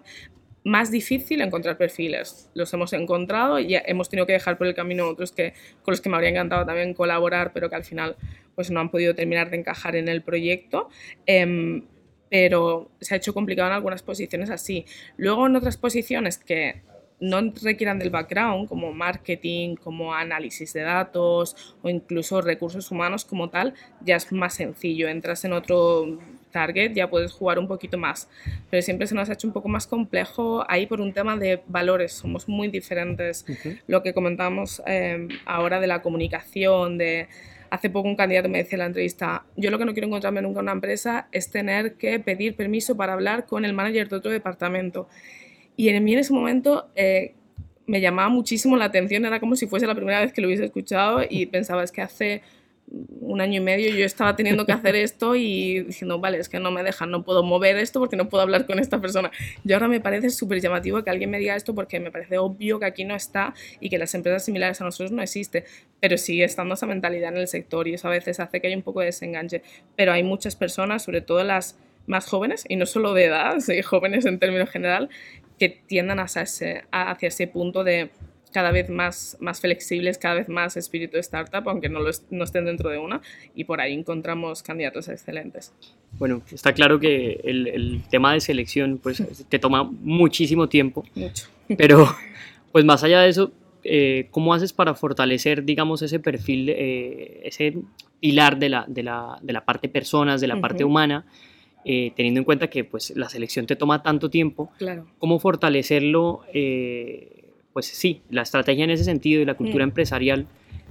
más 0.63 0.92
difícil 0.92 1.42
encontrar 1.42 1.78
perfiles. 1.78 2.50
Los 2.54 2.74
hemos 2.74 2.94
encontrado 2.94 3.60
y 3.60 3.75
hemos 3.75 4.10
tenido 4.10 4.25
que 4.25 4.34
dejar 4.34 4.58
por 4.58 4.68
el 4.68 4.75
camino 4.75 5.08
otros 5.08 5.32
que, 5.32 5.54
con 5.84 5.94
los 5.94 6.01
que 6.01 6.10
me 6.10 6.16
habría 6.16 6.32
encantado 6.32 6.66
también 6.66 6.94
colaborar, 6.94 7.51
pero 7.54 7.70
que 7.70 7.75
al 7.75 7.84
final 7.84 8.16
pues, 8.56 8.70
no 8.72 8.80
han 8.80 8.89
podido 8.89 9.16
terminar 9.16 9.50
de 9.50 9.58
encajar 9.58 9.96
en 9.96 10.08
el 10.08 10.22
proyecto. 10.22 10.89
Em, 11.25 11.86
pero 12.30 12.92
se 13.01 13.16
ha 13.16 13.18
hecho 13.18 13.34
complicado 13.34 13.70
en 13.70 13.75
algunas 13.75 14.04
posiciones 14.04 14.50
así. 14.50 14.86
Luego 15.18 15.48
en 15.48 15.56
otras 15.56 15.78
posiciones 15.78 16.38
que 16.38 16.82
no 17.20 17.42
requieran 17.62 18.00
del 18.00 18.10
background, 18.10 18.70
como 18.70 18.94
marketing, 18.94 19.75
como 19.75 20.13
análisis 20.13 20.74
de 20.74 20.82
datos 20.82 21.75
o 21.82 21.89
incluso 21.89 22.42
recursos 22.42 22.92
humanos 22.92 23.25
como 23.25 23.50
tal, 23.50 23.74
ya 24.01 24.16
es 24.16 24.32
más 24.32 24.54
sencillo. 24.54 25.08
Entras 25.10 25.44
en 25.44 25.54
otro 25.54 26.20
target, 26.51 26.94
ya 26.94 27.10
puedes 27.10 27.32
jugar 27.32 27.60
un 27.60 27.68
poquito 27.68 27.98
más. 27.98 28.29
Pero 28.70 28.82
siempre 28.82 29.08
se 29.08 29.15
nos 29.15 29.29
ha 29.29 29.34
hecho 29.34 29.48
un 29.48 29.53
poco 29.53 29.70
más 29.70 29.88
complejo 29.88 30.63
ahí 30.68 30.86
por 30.86 31.01
un 31.01 31.13
tema 31.13 31.38
de 31.38 31.62
valores, 31.68 32.13
somos 32.13 32.48
muy 32.48 32.68
diferentes. 32.68 33.46
Lo 33.88 34.03
que 34.03 34.13
comentábamos 34.13 34.82
eh, 34.86 35.27
ahora 35.46 35.79
de 35.79 35.88
la 35.88 36.01
comunicación, 36.01 36.98
de... 36.98 37.27
Hace 37.72 37.91
poco 37.91 38.08
un 38.08 38.15
candidato 38.15 38.50
me 38.50 38.58
decía 38.58 38.77
en 38.77 38.79
la 38.79 38.86
entrevista, 38.88 39.46
yo 39.56 39.70
lo 39.70 39.77
que 39.77 39.86
no 39.86 39.94
quiero 39.94 40.08
encontrarme 40.08 40.41
nunca 40.41 40.60
en 40.60 40.63
una 40.63 40.72
empresa 40.72 41.27
es 41.32 41.51
tener 41.51 41.94
que 41.98 42.20
pedir 42.20 42.56
permiso 42.56 42.98
para 42.98 43.13
hablar 43.13 43.46
con 43.46 43.63
el 43.63 43.74
manager 43.74 44.10
de 44.10 44.15
otro 44.15 44.32
departamento. 44.32 45.08
Y 45.77 45.89
en 45.89 46.03
mí 46.03 46.13
en 46.13 46.20
ese 46.20 46.34
momento 46.34 46.89
eh, 46.96 47.36
me 47.89 48.01
llamaba 48.01 48.29
muchísimo 48.29 48.77
la 48.77 48.86
atención, 48.86 49.25
era 49.25 49.39
como 49.39 49.56
si 49.56 49.65
fuese 49.65 49.88
la 49.88 49.96
primera 49.96 50.20
vez 50.22 50.32
que 50.32 50.41
lo 50.41 50.48
hubiese 50.48 50.65
escuchado 50.65 51.22
y 51.27 51.48
pensaba, 51.48 51.84
es 51.84 51.91
que 51.91 52.01
hace 52.01 52.41
un 52.91 53.39
año 53.41 53.58
y 53.58 53.63
medio 53.63 53.93
yo 53.93 54.05
estaba 54.05 54.36
teniendo 54.36 54.65
que 54.65 54.72
hacer 54.72 54.96
esto 54.96 55.36
y 55.36 55.84
diciendo, 55.84 56.19
vale, 56.19 56.39
es 56.39 56.50
que 56.50 56.60
no 56.60 56.72
me 56.72 56.81
dejan, 56.81 57.12
no 57.12 57.24
puedo 57.24 57.43
mover 57.43 57.77
esto 57.77 58.00
porque 58.00 58.15
no 58.15 58.29
puedo 58.29 58.41
hablar 58.41 58.65
con 58.65 58.79
esta 58.79 59.00
persona. 59.00 59.31
Y 59.63 59.74
ahora 59.74 59.88
me 59.88 60.00
parece 60.00 60.29
súper 60.31 60.60
llamativo 60.60 61.03
que 61.03 61.10
alguien 61.10 61.29
me 61.29 61.38
diga 61.38 61.55
esto 61.55 61.75
porque 61.75 62.00
me 62.00 62.12
parece 62.12 62.38
obvio 62.38 62.79
que 62.79 62.86
aquí 62.86 63.05
no 63.05 63.15
está 63.15 63.53
y 63.79 63.89
que 63.89 63.98
las 63.98 64.13
empresas 64.15 64.43
similares 64.43 64.81
a 64.81 64.86
nosotros 64.86 65.12
no 65.12 65.22
existen, 65.22 65.63
pero 66.00 66.17
sigue 66.17 66.43
estando 66.43 66.74
esa 66.74 66.88
mentalidad 66.88 67.31
en 67.31 67.38
el 67.38 67.48
sector 67.48 67.88
y 67.88 67.93
eso 67.93 68.08
a 68.08 68.12
veces 68.12 68.39
hace 68.39 68.60
que 68.60 68.67
haya 68.67 68.77
un 68.77 68.84
poco 68.84 69.01
de 69.01 69.08
desenganche. 69.08 69.62
Pero 69.96 70.12
hay 70.12 70.24
muchas 70.24 70.55
personas, 70.55 71.03
sobre 71.03 71.22
todo 71.22 71.43
las 71.43 71.77
más 72.08 72.25
jóvenes, 72.25 72.65
y 72.67 72.75
no 72.75 72.88
solo 72.88 73.13
de 73.13 73.25
edad, 73.25 73.58
jóvenes 73.86 74.25
en 74.25 74.39
términos 74.39 74.69
general, 74.69 75.10
que 75.60 75.69
tiendan 75.69 76.19
hacia 76.19 76.41
ese, 76.43 76.86
hacia 76.91 77.27
ese 77.27 77.46
punto 77.48 77.84
de 77.84 78.10
cada 78.51 78.72
vez 78.72 78.89
más, 78.89 79.38
más 79.39 79.62
flexibles, 79.62 80.18
cada 80.18 80.36
vez 80.36 80.50
más 80.50 80.77
espíritu 80.77 81.13
de 81.13 81.22
startup, 81.22 81.68
aunque 81.70 81.89
no, 81.89 82.00
lo 82.00 82.10
no 82.32 82.44
estén 82.44 82.65
dentro 82.65 82.89
de 82.89 82.98
una, 82.98 83.22
y 83.56 83.63
por 83.63 83.82
ahí 83.82 83.94
encontramos 83.94 84.63
candidatos 84.63 85.08
excelentes. 85.08 85.74
Bueno, 86.18 86.41
está 86.51 86.74
claro 86.74 87.00
que 87.00 87.39
el, 87.44 87.68
el 87.68 88.01
tema 88.10 88.34
de 88.34 88.41
selección 88.41 89.00
pues, 89.01 89.24
te 89.48 89.60
toma 89.60 89.84
muchísimo 89.84 90.68
tiempo, 90.68 91.03
Mucho. 91.15 91.48
pero 91.77 92.08
pues 92.72 92.86
más 92.86 93.03
allá 93.03 93.22
de 93.22 93.29
eso, 93.29 93.51
eh, 93.84 94.27
¿cómo 94.32 94.53
haces 94.53 94.74
para 94.74 94.94
fortalecer, 94.96 95.63
digamos, 95.63 96.01
ese 96.01 96.20
perfil, 96.20 96.70
eh, 96.70 97.41
ese 97.44 97.77
pilar 98.20 98.58
de 98.60 98.70
la, 98.70 98.86
de, 98.88 99.03
la, 99.03 99.39
de 99.41 99.53
la, 99.53 99.65
parte 99.65 99.89
personas, 99.89 100.41
de 100.41 100.48
la 100.48 100.60
parte 100.60 100.84
humana? 100.84 101.25
Eh, 101.86 102.12
teniendo 102.13 102.41
en 102.41 102.44
cuenta 102.44 102.70
que 102.70 102.84
pues, 102.84 103.13
la 103.15 103.29
selección 103.29 103.65
te 103.65 103.77
toma 103.77 104.03
tanto 104.03 104.29
tiempo, 104.29 104.70
claro. 104.77 105.08
¿cómo 105.18 105.39
fortalecerlo? 105.39 106.41
Eh, 106.53 107.38
pues 107.73 107.85
sí, 107.88 108.21
la 108.29 108.41
estrategia 108.41 108.83
en 108.83 108.89
ese 108.91 109.03
sentido 109.03 109.41
y 109.41 109.45
la 109.45 109.55
cultura 109.55 109.85
Mm. 109.85 109.89
empresarial, 109.89 110.47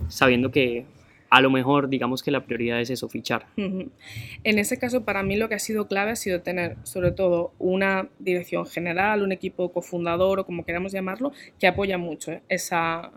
sabiendo 0.09 0.51
que 0.51 0.87
a 1.31 1.41
lo 1.43 1.51
mejor 1.51 1.89
digamos 1.91 2.23
que 2.23 2.31
la 2.31 2.47
prioridad 2.47 2.81
es 2.81 2.89
eso, 2.91 3.09
fichar. 3.09 3.47
En 3.57 4.59
ese 4.59 4.79
caso, 4.79 5.05
para 5.05 5.23
mí 5.23 5.37
lo 5.37 5.49
que 5.49 5.57
ha 5.57 5.59
sido 5.59 5.87
clave 5.87 6.13
ha 6.13 6.17
sido 6.17 6.41
tener, 6.41 6.77
sobre 6.85 7.13
todo, 7.13 7.53
una 7.59 8.09
dirección 8.19 8.65
general, 8.67 9.23
un 9.23 9.33
equipo 9.33 9.71
cofundador 9.71 10.41
o 10.41 10.47
como 10.47 10.65
queramos 10.65 10.93
llamarlo, 10.93 11.33
que 11.61 11.67
apoya 11.67 11.99
mucho 11.99 12.33
¿eh? 12.33 12.43
esa, 12.49 13.13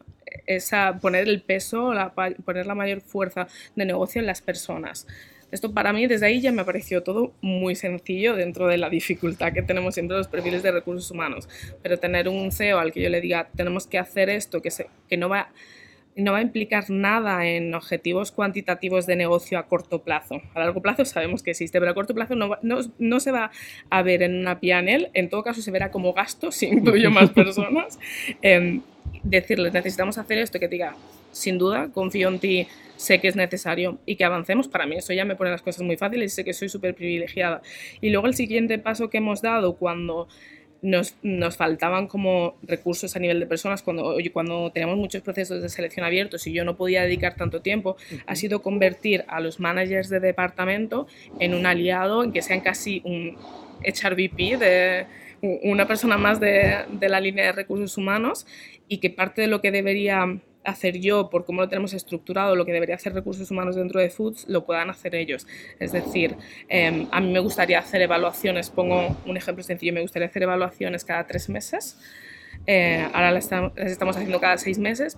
esa, 0.46 1.00
poner 1.00 1.30
el 1.30 1.42
peso, 1.42 1.94
la, 1.94 2.14
poner 2.14 2.66
la 2.66 2.76
mayor 2.76 3.00
fuerza 3.02 3.48
de 3.78 3.86
negocio 3.86 4.20
en 4.20 4.28
las 4.28 4.42
personas. 4.42 5.08
Esto 5.52 5.74
para 5.74 5.92
mí 5.94 6.08
desde 6.08 6.26
ahí 6.26 6.42
ya 6.42 6.52
me 6.52 6.64
pareció 6.66 7.04
todo 7.04 7.34
muy 7.42 7.76
sencillo 7.76 8.36
dentro 8.36 8.68
de 8.68 8.78
la 8.78 8.90
dificultad 8.90 9.52
que 9.54 9.62
tenemos 9.62 9.94
siempre 9.94 10.18
los 10.18 10.28
perfiles 10.28 10.64
de 10.64 10.72
recursos 10.72 11.12
humanos. 11.12 11.48
Pero 11.84 11.98
tener 12.00 12.28
un 12.30 12.52
CEO 12.52 12.80
al 12.80 12.92
que 12.92 13.02
yo 13.02 13.10
le 13.10 13.22
diga, 13.22 13.50
tenemos 13.56 13.86
que 13.88 13.98
hacer 14.00 14.30
esto, 14.30 14.62
que, 14.62 14.72
se, 14.72 14.88
que 15.10 15.18
no 15.18 15.30
va 15.30 15.50
no 16.14 16.34
va 16.34 16.40
a 16.40 16.42
implicar 16.42 16.90
nada 16.90 17.48
en 17.48 17.74
objetivos 17.74 18.34
cuantitativos 18.34 19.06
de 19.06 19.16
negocio 19.16 19.58
a 19.58 19.64
corto 19.68 20.02
plazo. 20.04 20.42
A 20.54 20.60
largo 20.60 20.82
plazo 20.82 21.06
sabemos 21.06 21.42
que 21.42 21.52
existe, 21.52 21.80
pero 21.80 21.92
a 21.92 21.94
corto 21.94 22.14
plazo 22.14 22.36
no, 22.36 22.50
va- 22.50 22.60
no, 22.64 22.80
no 23.00 23.20
se 23.22 23.32
va 23.32 23.50
a 23.90 24.02
ver 24.04 24.22
en 24.24 24.36
una 24.38 24.60
PNL, 24.60 25.10
en 25.14 25.30
todo 25.30 25.42
caso 25.42 25.62
se 25.62 25.72
verá 25.72 25.90
como 25.90 26.12
gasto 26.12 26.52
si 26.52 26.66
incluyo 26.66 27.12
más 27.12 27.30
personas. 27.34 27.98
Em, 28.42 28.82
decirles, 29.24 29.72
necesitamos 29.72 30.18
hacer 30.18 30.38
esto, 30.40 30.60
que 30.60 30.68
diga, 30.68 30.96
sin 31.32 31.58
duda, 31.58 31.90
confío 31.94 32.30
en 32.30 32.40
ti, 32.40 32.68
sé 32.98 33.20
que 33.20 33.28
es 33.28 33.36
necesario 33.36 34.00
y 34.06 34.16
que 34.16 34.24
avancemos. 34.24 34.68
Para 34.68 34.86
mí 34.86 34.96
eso 34.96 35.14
ya 35.14 35.26
me 35.26 35.36
pone 35.36 35.52
las 35.52 35.62
cosas 35.62 35.82
muy 35.82 35.98
fáciles 35.98 36.32
y 36.32 36.36
sé 36.36 36.44
que 36.44 36.54
soy 36.54 36.70
súper 36.70 36.96
privilegiada. 36.96 37.62
Y 38.00 38.10
luego 38.10 38.28
el 38.28 38.36
siguiente 38.36 38.78
paso 38.78 39.10
que 39.10 39.18
hemos 39.18 39.42
dado 39.42 39.76
cuando 39.76 40.28
nos, 40.82 41.16
nos 41.22 41.58
faltaban 41.58 42.08
como 42.08 42.56
recursos 42.64 43.16
a 43.16 43.20
nivel 43.20 43.40
de 43.40 43.46
personas 43.46 43.84
cuando, 43.84 44.16
cuando 44.34 44.72
teníamos 44.72 44.98
muchos 44.98 45.22
procesos 45.22 45.62
de 45.62 45.70
selección 45.70 46.06
abiertos 46.06 46.48
y 46.48 46.54
yo 46.54 46.66
no 46.66 46.76
podía 46.76 47.04
dedicar 47.04 47.36
tanto 47.36 47.62
tiempo, 47.62 47.98
ha 48.26 48.36
sido 48.36 48.62
convertir 48.62 49.24
a 49.28 49.40
los 49.40 49.60
managers 49.60 50.10
de 50.10 50.20
departamento 50.20 51.08
en 51.40 51.54
un 51.54 51.66
aliado, 51.66 52.24
en 52.24 52.32
que 52.32 52.42
sean 52.42 52.62
casi 52.62 53.02
un 53.06 53.38
HRVP 53.84 54.58
de 54.58 55.06
una 55.64 55.88
persona 55.88 56.18
más 56.18 56.40
de, 56.40 56.78
de 56.92 57.10
la 57.10 57.20
línea 57.20 57.46
de 57.46 57.52
recursos 57.52 57.98
humanos 57.98 58.46
y 58.88 58.98
que 58.98 59.10
parte 59.10 59.42
de 59.42 59.48
lo 59.48 59.62
que 59.62 59.72
debería 59.72 60.40
hacer 60.64 61.00
yo 61.00 61.30
por 61.30 61.46
cómo 61.46 61.62
lo 61.62 61.70
tenemos 61.70 61.94
estructurado, 61.94 62.56
lo 62.56 62.66
que 62.66 62.72
debería 62.72 62.96
hacer 62.96 63.14
recursos 63.14 63.50
humanos 63.52 63.76
dentro 63.76 64.00
de 64.00 64.10
Foods, 64.10 64.46
lo 64.48 64.66
puedan 64.66 64.90
hacer 64.90 65.16
ellos. 65.16 65.48
Es 65.80 65.92
decir, 65.92 66.36
eh, 66.70 67.08
a 67.12 67.22
mí 67.22 67.32
me 67.32 67.40
gustaría 67.40 67.80
hacer 67.80 68.02
evaluaciones, 68.02 68.70
pongo 68.70 69.16
un 69.26 69.38
ejemplo 69.38 69.64
sencillo, 69.64 69.94
me 69.94 70.02
gustaría 70.02 70.28
hacer 70.28 70.44
evaluaciones 70.44 71.04
cada 71.06 71.26
tres 71.26 71.50
meses, 71.50 71.98
eh, 72.68 73.08
ahora 73.14 73.32
las 73.32 73.50
estamos 73.78 74.16
haciendo 74.16 74.40
cada 74.40 74.58
seis 74.58 74.78
meses, 74.78 75.18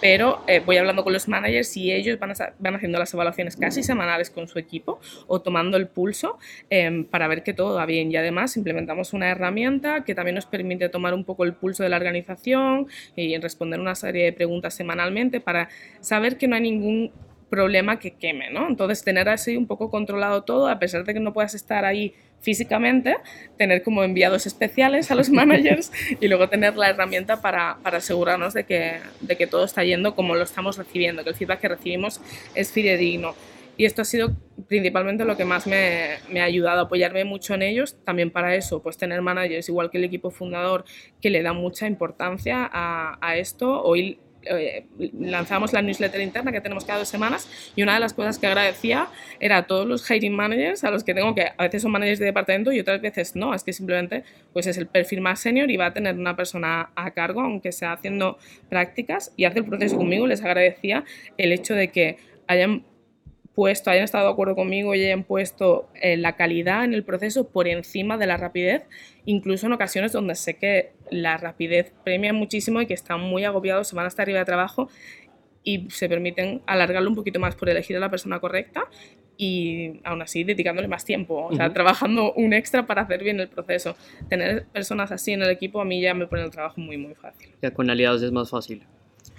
pero 0.00 0.42
eh, 0.46 0.60
voy 0.64 0.76
hablando 0.76 1.02
con 1.04 1.12
los 1.12 1.28
managers 1.28 1.76
y 1.76 1.92
ellos 1.92 2.18
van, 2.18 2.32
a 2.32 2.34
van 2.58 2.74
haciendo 2.74 2.98
las 2.98 3.12
evaluaciones 3.14 3.56
casi 3.56 3.82
semanales 3.82 4.30
con 4.30 4.48
su 4.48 4.58
equipo 4.58 5.00
o 5.26 5.40
tomando 5.40 5.76
el 5.76 5.88
pulso 5.88 6.38
eh, 6.70 7.06
para 7.10 7.28
ver 7.28 7.42
que 7.42 7.54
todo 7.54 7.76
va 7.76 7.86
bien. 7.86 8.10
Y 8.12 8.16
además 8.16 8.56
implementamos 8.56 9.12
una 9.12 9.30
herramienta 9.30 10.04
que 10.04 10.14
también 10.14 10.34
nos 10.34 10.46
permite 10.46 10.88
tomar 10.88 11.14
un 11.14 11.24
poco 11.24 11.44
el 11.44 11.54
pulso 11.54 11.82
de 11.82 11.88
la 11.88 11.96
organización 11.96 12.88
y 13.14 13.36
responder 13.38 13.80
una 13.80 13.94
serie 13.94 14.24
de 14.24 14.32
preguntas 14.32 14.74
semanalmente 14.74 15.40
para 15.40 15.68
saber 16.00 16.36
que 16.36 16.48
no 16.48 16.56
hay 16.56 16.62
ningún 16.62 17.12
problema 17.48 17.98
que 17.98 18.12
queme, 18.12 18.50
¿no? 18.50 18.68
Entonces, 18.68 19.02
tener 19.04 19.28
así 19.28 19.56
un 19.56 19.66
poco 19.66 19.90
controlado 19.90 20.42
todo, 20.42 20.68
a 20.68 20.78
pesar 20.78 21.04
de 21.04 21.14
que 21.14 21.20
no 21.20 21.32
puedas 21.32 21.54
estar 21.54 21.84
ahí 21.84 22.14
físicamente, 22.40 23.16
tener 23.58 23.82
como 23.82 24.04
enviados 24.04 24.46
especiales 24.46 25.10
a 25.10 25.14
los 25.14 25.30
managers 25.40 25.90
y 26.20 26.28
luego 26.28 26.48
tener 26.48 26.76
la 26.76 26.90
herramienta 26.90 27.40
para, 27.40 27.78
para 27.82 27.98
asegurarnos 27.98 28.54
de 28.54 28.64
que, 28.64 28.98
de 29.20 29.36
que 29.36 29.46
todo 29.46 29.64
está 29.64 29.84
yendo 29.84 30.14
como 30.14 30.34
lo 30.34 30.42
estamos 30.42 30.78
recibiendo, 30.78 31.24
que 31.24 31.30
el 31.30 31.36
feedback 31.36 31.60
que 31.60 31.68
recibimos 31.68 32.20
es 32.54 32.70
fidedigno. 32.70 33.34
Y 33.78 33.84
esto 33.84 34.02
ha 34.02 34.04
sido 34.06 34.30
principalmente 34.68 35.26
lo 35.26 35.36
que 35.36 35.44
más 35.44 35.66
me, 35.66 36.16
me, 36.30 36.40
ha 36.40 36.44
ayudado 36.44 36.80
a 36.80 36.82
apoyarme 36.84 37.24
mucho 37.24 37.52
en 37.52 37.60
ellos. 37.60 37.96
También 38.04 38.30
para 38.30 38.54
eso, 38.54 38.82
pues 38.82 38.96
tener 38.96 39.20
managers, 39.20 39.68
igual 39.68 39.90
que 39.90 39.98
el 39.98 40.04
equipo 40.04 40.30
fundador, 40.30 40.86
que 41.20 41.28
le 41.28 41.42
da 41.42 41.52
mucha 41.52 41.86
importancia 41.86 42.68
a, 42.72 43.18
a 43.20 43.36
esto. 43.36 43.82
Hoy 43.82 44.18
eh, 44.48 44.86
lanzamos 45.18 45.72
la 45.72 45.82
newsletter 45.82 46.20
interna 46.20 46.52
que 46.52 46.60
tenemos 46.60 46.84
cada 46.84 47.00
dos 47.00 47.08
semanas 47.08 47.48
y 47.74 47.82
una 47.82 47.94
de 47.94 48.00
las 48.00 48.14
cosas 48.14 48.38
que 48.38 48.46
agradecía 48.46 49.08
era 49.40 49.58
a 49.58 49.66
todos 49.66 49.86
los 49.86 50.08
hiring 50.10 50.34
managers 50.34 50.84
a 50.84 50.90
los 50.90 51.04
que 51.04 51.14
tengo 51.14 51.34
que 51.34 51.48
a 51.56 51.62
veces 51.64 51.82
son 51.82 51.92
managers 51.92 52.18
de 52.18 52.26
departamento 52.26 52.72
y 52.72 52.80
otras 52.80 53.00
veces 53.00 53.36
no, 53.36 53.54
es 53.54 53.64
que 53.64 53.72
simplemente 53.72 54.24
pues 54.52 54.66
es 54.66 54.78
el 54.78 54.86
perfil 54.86 55.20
más 55.20 55.40
senior 55.40 55.70
y 55.70 55.76
va 55.76 55.86
a 55.86 55.92
tener 55.92 56.16
una 56.16 56.36
persona 56.36 56.90
a 56.94 57.10
cargo 57.12 57.40
aunque 57.40 57.72
sea 57.72 57.92
haciendo 57.92 58.38
prácticas 58.68 59.32
y 59.36 59.44
hace 59.44 59.60
el 59.60 59.64
proceso 59.64 59.96
conmigo, 59.96 60.26
les 60.26 60.42
agradecía 60.42 61.04
el 61.36 61.52
hecho 61.52 61.74
de 61.74 61.88
que 61.88 62.18
hayan 62.46 62.84
puesto, 63.56 63.90
hayan 63.90 64.04
estado 64.04 64.26
de 64.26 64.32
acuerdo 64.32 64.54
conmigo 64.54 64.94
y 64.94 65.02
hayan 65.02 65.24
puesto 65.24 65.88
eh, 65.94 66.18
la 66.18 66.36
calidad 66.36 66.84
en 66.84 66.92
el 66.92 67.04
proceso 67.04 67.48
por 67.48 67.66
encima 67.66 68.18
de 68.18 68.26
la 68.26 68.36
rapidez, 68.36 68.82
incluso 69.24 69.66
en 69.66 69.72
ocasiones 69.72 70.12
donde 70.12 70.34
sé 70.34 70.58
que 70.58 70.92
la 71.10 71.38
rapidez 71.38 71.92
premia 72.04 72.34
muchísimo 72.34 72.82
y 72.82 72.86
que 72.86 72.92
están 72.92 73.20
muy 73.20 73.44
agobiados, 73.44 73.88
se 73.88 73.96
van 73.96 74.04
hasta 74.04 74.22
arriba 74.22 74.40
de 74.40 74.44
trabajo 74.44 74.90
y 75.64 75.90
se 75.90 76.06
permiten 76.06 76.60
alargarlo 76.66 77.08
un 77.08 77.16
poquito 77.16 77.40
más 77.40 77.56
por 77.56 77.70
elegir 77.70 77.96
a 77.96 78.00
la 78.00 78.10
persona 78.10 78.38
correcta 78.40 78.88
y 79.38 80.00
aún 80.04 80.20
así 80.20 80.44
dedicándole 80.44 80.86
más 80.86 81.06
tiempo, 81.06 81.46
o 81.46 81.56
sea, 81.56 81.72
trabajando 81.72 82.34
un 82.34 82.52
extra 82.52 82.86
para 82.86 83.02
hacer 83.02 83.24
bien 83.24 83.40
el 83.40 83.48
proceso. 83.48 83.96
Tener 84.28 84.66
personas 84.66 85.12
así 85.12 85.32
en 85.32 85.42
el 85.42 85.50
equipo 85.50 85.80
a 85.80 85.84
mí 85.86 86.00
ya 86.02 86.12
me 86.12 86.26
pone 86.26 86.42
el 86.42 86.50
trabajo 86.50 86.78
muy, 86.78 86.98
muy 86.98 87.14
fácil. 87.14 87.48
Ya 87.62 87.70
con 87.72 87.88
aliados 87.88 88.22
es 88.22 88.32
más 88.32 88.50
fácil. 88.50 88.82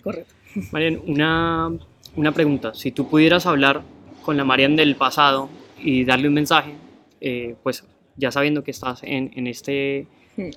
Correcto. 0.03 0.33
Marian, 0.71 0.99
una, 1.05 1.71
una 2.15 2.31
pregunta. 2.31 2.73
Si 2.73 2.91
tú 2.91 3.07
pudieras 3.07 3.45
hablar 3.45 3.83
con 4.27 4.35
la 4.35 4.43
Marian 4.43 4.75
del 4.75 4.97
pasado 4.97 5.49
y 5.81 6.03
darle 6.03 6.27
un 6.27 6.33
mensaje, 6.33 6.73
eh, 7.21 7.55
pues 7.63 7.85
ya 8.17 8.29
sabiendo 8.29 8.61
que 8.61 8.71
estás 8.71 9.01
en, 9.03 9.31
en, 9.37 9.47
este 9.47 10.05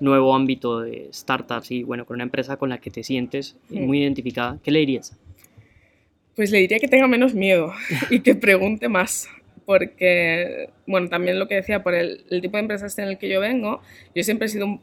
nuevo 0.01 0.35
ámbito 0.35 0.81
de 0.81 1.09
startups 1.13 1.71
y 1.71 1.85
bueno, 1.85 2.05
con 2.05 2.17
una 2.17 2.25
empresa 2.25 2.57
con 2.57 2.69
la 2.69 2.79
que 2.79 2.91
te 2.91 3.05
sientes 3.05 3.57
muy 3.69 4.03
identificada, 4.03 4.59
¿qué 4.65 4.73
le 4.73 4.81
dirías? 4.81 5.17
Pues 6.35 6.51
le 6.51 6.59
diría 6.59 6.81
que 6.81 6.89
tenga 6.89 7.07
menos 7.07 7.33
miedo 7.33 7.73
y 8.11 8.19
que 8.23 8.35
pregunte 8.35 8.89
más, 8.89 9.29
porque, 9.67 10.71
bueno, 10.89 11.09
también 11.09 11.39
lo 11.39 11.47
que 11.47 11.55
decía, 11.55 11.85
por 11.85 11.95
el, 11.95 12.25
el, 12.29 12.41
tipo 12.41 12.57
de 12.57 12.63
empresas 12.63 12.99
en 12.99 13.07
el 13.07 13.19
que 13.19 13.29
yo 13.29 13.39
vengo, 13.39 13.83
yo 14.17 14.25
siempre 14.25 14.47
he 14.47 14.49
sido 14.49 14.67
un, 14.67 14.81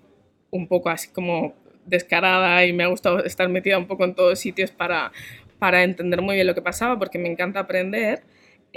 un 0.49 0.65
poco 0.65 0.87
así 0.87 1.09
como 1.09 1.55
descarada 1.85 2.65
y 2.65 2.71
me 2.71 2.85
ha 2.85 2.87
gustado 2.87 3.21
estar 3.25 3.49
metida 3.49 3.77
un 3.77 3.87
poco 3.87 4.05
en 4.05 4.15
todos 4.15 4.39
sitios 4.39 4.71
para, 4.71 5.11
para 5.59 5.83
entender 5.83 6.21
muy 6.21 6.35
bien 6.35 6.47
lo 6.47 6.55
que 6.55 6.61
pasaba, 6.61 6.97
porque 6.97 7.19
me 7.19 7.29
encanta 7.29 7.59
aprender 7.59 8.23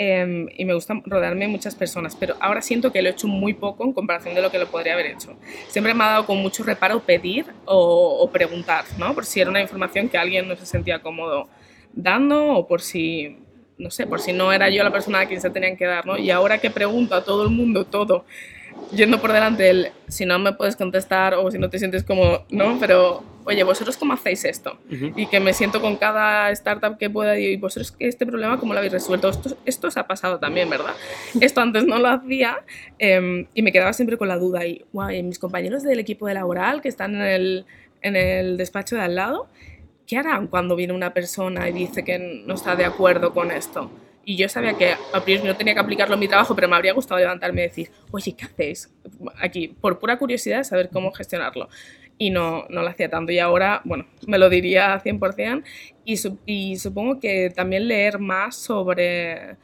eh, 0.02 0.46
y 0.56 0.64
me 0.64 0.72
gusta 0.72 0.98
rodearme 1.04 1.44
de 1.44 1.48
muchas 1.48 1.74
personas, 1.74 2.16
pero 2.18 2.34
ahora 2.40 2.62
siento 2.62 2.90
que 2.90 3.02
lo 3.02 3.10
he 3.10 3.12
hecho 3.12 3.28
muy 3.28 3.52
poco 3.52 3.84
en 3.84 3.92
comparación 3.92 4.34
de 4.34 4.40
lo 4.40 4.50
que 4.50 4.58
lo 4.58 4.66
podría 4.66 4.94
haber 4.94 5.04
hecho. 5.04 5.36
Siempre 5.68 5.92
me 5.92 6.02
ha 6.04 6.08
dado 6.08 6.26
con 6.26 6.38
mucho 6.38 6.62
reparo 6.62 7.00
pedir 7.00 7.44
o, 7.66 8.16
o 8.18 8.30
preguntar, 8.30 8.86
¿no? 8.96 9.14
Por 9.14 9.26
si 9.26 9.42
era 9.42 9.50
una 9.50 9.60
información 9.60 10.08
que 10.08 10.16
alguien 10.16 10.48
no 10.48 10.56
se 10.56 10.64
sentía 10.64 11.00
cómodo 11.00 11.50
dando 11.92 12.46
o 12.46 12.66
por 12.66 12.80
si, 12.80 13.36
no 13.76 13.90
sé, 13.90 14.06
por 14.06 14.22
si 14.22 14.32
no 14.32 14.54
era 14.54 14.70
yo 14.70 14.82
la 14.82 14.90
persona 14.90 15.20
a 15.20 15.26
quien 15.26 15.42
se 15.42 15.50
tenían 15.50 15.76
que 15.76 15.84
dar, 15.84 16.06
¿no? 16.06 16.16
Y 16.16 16.30
ahora 16.30 16.56
que 16.56 16.70
pregunto 16.70 17.14
a 17.14 17.22
todo 17.22 17.42
el 17.42 17.50
mundo 17.50 17.84
todo, 17.84 18.24
yendo 18.92 19.20
por 19.20 19.32
delante 19.32 19.70
el, 19.70 19.88
si 20.08 20.26
no 20.26 20.38
me 20.38 20.52
puedes 20.52 20.76
contestar 20.76 21.34
o 21.34 21.50
si 21.50 21.58
no 21.58 21.70
te 21.70 21.78
sientes 21.78 22.04
como, 22.04 22.44
¿no? 22.50 22.78
Pero, 22.80 23.22
oye, 23.44 23.62
¿vosotros 23.62 23.96
cómo 23.96 24.12
hacéis 24.14 24.44
esto? 24.44 24.78
Uh 24.90 24.94
-huh. 24.94 25.12
Y 25.16 25.26
que 25.26 25.40
me 25.40 25.52
siento 25.52 25.80
con 25.80 25.96
cada 25.96 26.50
startup 26.50 26.98
que 26.98 27.08
pueda 27.10 27.38
y 27.38 27.56
vosotros 27.56 27.94
este 27.98 28.26
problema 28.26 28.58
cómo 28.58 28.72
lo 28.72 28.78
habéis 28.78 28.92
resuelto. 28.92 29.28
Esto, 29.28 29.56
esto 29.64 29.88
os 29.88 29.96
ha 29.96 30.06
pasado 30.06 30.38
también, 30.38 30.68
¿verdad? 30.68 30.94
Esto 31.40 31.60
antes 31.60 31.84
no 31.84 31.98
lo 31.98 32.08
hacía 32.08 32.58
eh, 32.98 33.46
y 33.54 33.62
me 33.62 33.72
quedaba 33.72 33.92
siempre 33.92 34.16
con 34.16 34.28
la 34.28 34.36
duda 34.36 34.66
y, 34.66 34.84
wow, 34.92 35.10
y 35.10 35.22
mis 35.22 35.38
compañeros 35.38 35.82
del 35.82 35.98
equipo 35.98 36.26
de 36.26 36.34
laboral 36.34 36.80
que 36.80 36.88
están 36.88 37.14
en 37.14 37.22
el, 37.22 37.66
en 38.02 38.16
el 38.16 38.56
despacho 38.56 38.96
de 38.96 39.02
al 39.02 39.14
lado, 39.14 39.48
¿qué 40.06 40.18
harán 40.18 40.48
cuando 40.48 40.74
viene 40.74 40.92
una 40.92 41.14
persona 41.14 41.68
y 41.68 41.72
dice 41.72 42.02
que 42.02 42.42
no 42.44 42.54
está 42.54 42.74
de 42.74 42.84
acuerdo 42.84 43.32
con 43.32 43.50
esto? 43.50 43.90
Y 44.24 44.36
yo 44.36 44.48
sabía 44.48 44.74
que 44.74 44.94
a 45.12 45.24
priori 45.24 45.46
no 45.46 45.56
tenía 45.56 45.74
que 45.74 45.80
aplicarlo 45.80 46.14
en 46.14 46.20
mi 46.20 46.28
trabajo, 46.28 46.54
pero 46.54 46.68
me 46.68 46.76
habría 46.76 46.92
gustado 46.92 47.18
levantarme 47.20 47.62
y 47.62 47.64
decir, 47.64 47.90
oye, 48.10 48.34
¿qué 48.36 48.44
hacéis? 48.44 48.92
Aquí, 49.40 49.68
por 49.68 49.98
pura 49.98 50.18
curiosidad, 50.18 50.62
saber 50.64 50.90
cómo 50.90 51.10
gestionarlo. 51.12 51.68
Y 52.18 52.30
no, 52.30 52.66
no 52.68 52.82
lo 52.82 52.88
hacía 52.88 53.08
tanto. 53.08 53.32
Y 53.32 53.38
ahora, 53.38 53.80
bueno, 53.84 54.06
me 54.26 54.38
lo 54.38 54.50
diría 54.50 55.00
100%. 55.02 55.64
Y, 56.04 56.20
y 56.44 56.76
supongo 56.76 57.18
que 57.18 57.50
también 57.50 57.88
leer 57.88 58.18
más 58.18 58.56
sobre, 58.56 59.56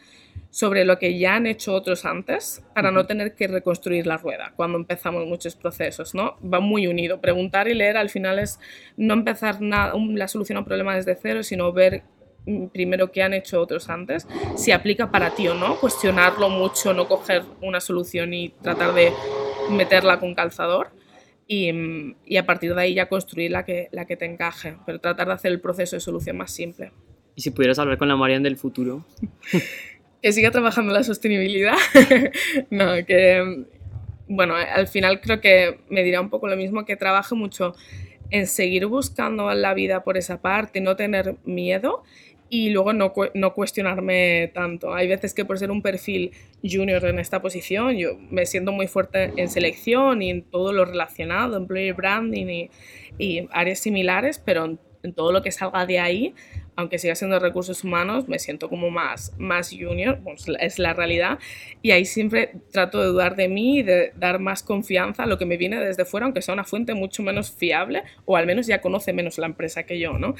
sobre 0.51 0.87
lo 0.87 0.99
que 0.99 1.19
ya 1.19 1.35
han 1.35 1.47
hecho 1.47 1.75
otros 1.75 2.07
antes 2.07 2.65
para 2.75 2.91
no 2.91 3.05
tener 3.05 3.35
que 3.35 3.47
reconstruir 3.47 4.07
la 4.07 4.17
rueda 4.17 4.55
cuando 4.57 4.79
empezamos 4.79 5.27
muchos 5.27 5.55
procesos, 5.55 6.15
¿no? 6.15 6.39
Va 6.43 6.61
muy 6.61 6.87
unido. 6.87 7.21
Preguntar 7.21 7.69
y 7.69 7.75
leer 7.75 7.99
al 7.99 8.09
final 8.09 8.39
es 8.39 8.59
no 8.97 9.13
empezar 9.13 9.61
nada, 9.61 9.93
la 9.95 10.29
solución 10.29 10.57
a 10.57 10.61
un 10.61 10.65
problema 10.65 10.97
desde 10.97 11.15
cero, 11.15 11.43
sino 11.43 11.75
ver 11.75 12.05
primero 12.73 13.11
qué 13.11 13.23
han 13.23 13.35
hecho 13.35 13.61
otros 13.61 13.89
antes, 13.89 14.27
si 14.57 14.73
aplica 14.73 15.11
para 15.11 15.35
ti 15.35 15.49
o 15.49 15.55
no, 15.55 15.77
cuestionarlo 15.81 16.49
mucho, 16.49 16.95
no 16.95 17.09
coger 17.09 17.43
una 17.61 17.81
solución 17.81 18.33
y 18.35 18.51
tratar 18.63 18.95
de 18.95 19.13
meterla 19.71 20.21
con 20.21 20.35
calzador 20.35 20.91
y, 21.49 21.71
y, 22.25 22.37
a 22.37 22.47
partir 22.47 22.75
de 22.75 22.81
ahí 22.83 22.95
ya 22.95 23.09
construir 23.09 23.51
la 23.51 23.65
que, 23.65 23.89
la 23.93 24.05
que 24.05 24.17
te 24.17 24.25
encaje, 24.25 24.77
pero 24.85 25.01
tratar 25.01 25.29
de 25.29 25.35
hacer 25.35 25.53
el 25.53 25.61
proceso 25.61 25.97
de 25.97 26.01
solución 26.01 26.37
más 26.37 26.51
simple. 26.51 26.93
¿Y 27.35 27.43
si 27.43 27.51
pudieras 27.51 27.79
hablar 27.79 27.99
con 27.99 28.09
la 28.09 28.17
Marian 28.17 28.43
del 28.43 28.57
futuro? 28.57 29.05
que 30.23 30.33
siga 30.33 30.51
trabajando 30.51 30.93
la 30.93 31.05
sostenibilidad. 31.05 31.77
no, 32.71 32.95
que 33.07 33.65
bueno, 34.29 34.55
al 34.55 34.89
final 34.89 35.21
creo 35.21 35.41
que 35.41 35.79
me 35.89 36.03
dirá 36.03 36.21
un 36.21 36.31
poco 36.31 36.49
lo 36.49 36.57
mismo, 36.57 36.85
que 36.85 36.97
trabaje 36.97 37.35
mucho 37.35 37.75
en 38.31 38.47
seguir 38.47 38.87
buscando 38.87 39.53
la 39.55 39.73
vida 39.75 40.03
por 40.03 40.17
esa 40.17 40.41
parte, 40.41 40.81
no 40.81 40.97
tener 40.97 41.37
miedo 41.45 42.03
y 42.49 42.71
luego 42.71 42.93
no, 42.93 43.13
no, 43.35 43.55
cuestionarme 43.55 44.51
tanto. 44.55 44.95
Hay 44.95 45.09
veces 45.09 45.35
que 45.35 45.45
por 45.45 45.59
ser 45.59 45.71
un 45.71 45.83
perfil 45.83 46.33
junior 46.63 47.05
en 47.05 47.19
esta 47.19 47.43
posición, 47.43 47.97
yo 47.97 48.17
me 48.31 48.47
siento 48.47 48.73
muy 48.73 48.87
fuerte 48.87 49.33
en 49.37 49.49
selección 49.49 50.23
y 50.23 50.31
en 50.31 50.43
todo 50.43 50.73
lo 50.73 50.85
relacionado, 50.85 51.57
employer 51.57 51.95
branding 51.95 52.47
y, 52.47 52.71
y 53.19 53.49
áreas 53.51 53.81
similares, 53.81 54.39
pero 54.39 54.65
en, 54.65 54.79
en, 55.03 55.13
todo 55.13 55.33
lo 55.33 55.43
que 55.43 55.51
salga 55.51 55.87
de 55.87 55.99
ahí, 55.99 56.35
aunque 56.77 56.99
siga 56.99 57.15
siendo 57.15 57.39
recursos 57.39 57.83
humanos, 57.83 58.29
me 58.29 58.39
siento 58.39 58.69
como 58.69 58.91
más, 58.91 59.33
más 59.39 59.71
junior, 59.71 60.21
pues 60.23 60.45
es 60.61 60.79
la 60.79 60.93
realidad, 60.93 61.39
y 61.83 61.91
ahí 61.91 62.05
siempre 62.05 62.51
trato 62.71 63.01
de 63.01 63.09
dudar 63.09 63.35
de 63.35 63.49
mí 63.49 63.79
y 63.79 63.83
de 63.83 64.13
dar 64.17 64.39
más 64.39 64.63
confianza 64.63 65.25
a 65.25 65.27
lo 65.27 65.39
que 65.39 65.47
me 65.47 65.57
viene 65.57 65.81
desde 65.81 66.05
fuera, 66.05 66.27
aunque 66.27 66.43
sea 66.43 66.55
una 66.55 66.65
fuente 66.65 66.95
mucho 66.95 67.23
menos 67.23 67.51
fiable, 67.51 68.03
o 68.27 68.37
al 68.37 68.47
menos 68.47 68.67
ya 68.67 68.81
conoce 68.81 69.13
menos 69.13 69.39
la 69.39 69.47
empresa 69.47 69.85
que 69.85 69.99
yo, 69.99 70.19
¿no? 70.19 70.35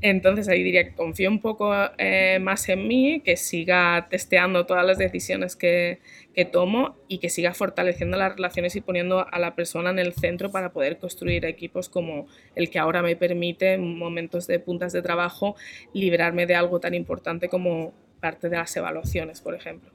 Entonces 0.00 0.48
ahí 0.48 0.62
diría 0.62 0.84
que 0.84 0.94
confío 0.94 1.30
un 1.30 1.40
poco 1.40 1.72
eh, 1.98 2.38
más 2.40 2.68
en 2.68 2.88
mí, 2.88 3.20
que 3.24 3.36
siga 3.36 4.06
testeando 4.10 4.66
todas 4.66 4.86
las 4.86 4.98
decisiones 4.98 5.56
que, 5.56 6.00
que 6.34 6.44
tomo 6.44 6.96
y 7.08 7.18
que 7.18 7.28
siga 7.28 7.54
fortaleciendo 7.54 8.16
las 8.16 8.34
relaciones 8.34 8.74
y 8.76 8.80
poniendo 8.80 9.26
a 9.30 9.38
la 9.38 9.54
persona 9.54 9.90
en 9.90 9.98
el 9.98 10.14
centro 10.14 10.50
para 10.50 10.72
poder 10.72 10.98
construir 10.98 11.44
equipos 11.44 11.88
como 11.88 12.26
el 12.54 12.70
que 12.70 12.78
ahora 12.78 13.02
me 13.02 13.16
permite 13.16 13.74
en 13.74 13.98
momentos 13.98 14.46
de 14.46 14.58
puntas 14.58 14.92
de 14.92 15.02
trabajo 15.02 15.56
liberarme 15.92 16.46
de 16.46 16.54
algo 16.54 16.80
tan 16.80 16.94
importante 16.94 17.48
como 17.48 17.92
parte 18.20 18.48
de 18.48 18.56
las 18.56 18.74
evaluaciones, 18.76 19.40
por 19.40 19.54
ejemplo. 19.54 19.90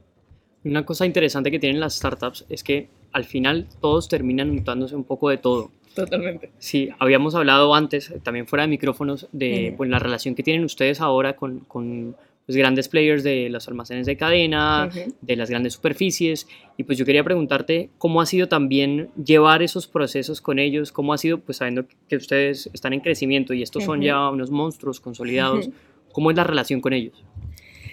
Una 0.63 0.85
cosa 0.85 1.05
interesante 1.05 1.49
que 1.49 1.59
tienen 1.59 1.79
las 1.79 1.95
startups 1.95 2.45
es 2.49 2.63
que 2.63 2.89
al 3.11 3.23
final 3.25 3.67
todos 3.79 4.09
terminan 4.09 4.53
mutándose 4.53 4.95
un 4.95 5.05
poco 5.05 5.29
de 5.29 5.37
todo. 5.37 5.71
Totalmente. 5.95 6.51
Sí, 6.59 6.89
habíamos 6.99 7.33
hablado 7.33 7.73
antes, 7.73 8.13
también 8.21 8.45
fuera 8.45 8.63
de 8.63 8.67
micrófonos, 8.67 9.27
de 9.31 9.73
pues, 9.77 9.89
la 9.89 9.97
relación 9.97 10.35
que 10.35 10.43
tienen 10.43 10.63
ustedes 10.63 11.01
ahora 11.01 11.35
con, 11.35 11.61
con 11.61 12.15
los 12.47 12.55
grandes 12.55 12.87
players 12.87 13.23
de 13.23 13.49
los 13.49 13.67
almacenes 13.67 14.05
de 14.05 14.15
cadena, 14.15 14.85
uh 14.87 14.95
-huh. 14.95 15.13
de 15.21 15.35
las 15.35 15.49
grandes 15.49 15.73
superficies. 15.73 16.47
Y 16.77 16.83
pues 16.83 16.97
yo 16.97 17.05
quería 17.05 17.23
preguntarte 17.23 17.89
cómo 17.97 18.21
ha 18.21 18.25
sido 18.25 18.47
también 18.47 19.09
llevar 19.21 19.61
esos 19.61 19.87
procesos 19.87 20.41
con 20.41 20.57
ellos, 20.57 20.91
cómo 20.91 21.13
ha 21.13 21.17
sido, 21.17 21.39
pues 21.39 21.57
sabiendo 21.57 21.85
que 22.07 22.15
ustedes 22.15 22.69
están 22.73 22.93
en 22.93 23.01
crecimiento 23.01 23.53
y 23.53 23.61
estos 23.61 23.83
uh 23.83 23.85
-huh. 23.85 23.89
son 23.89 24.01
ya 24.01 24.29
unos 24.29 24.49
monstruos 24.49 24.99
consolidados, 25.01 25.67
uh 25.67 25.71
-huh. 25.71 26.11
¿cómo 26.13 26.31
es 26.31 26.37
la 26.37 26.45
relación 26.45 26.79
con 26.79 26.93
ellos? 26.93 27.23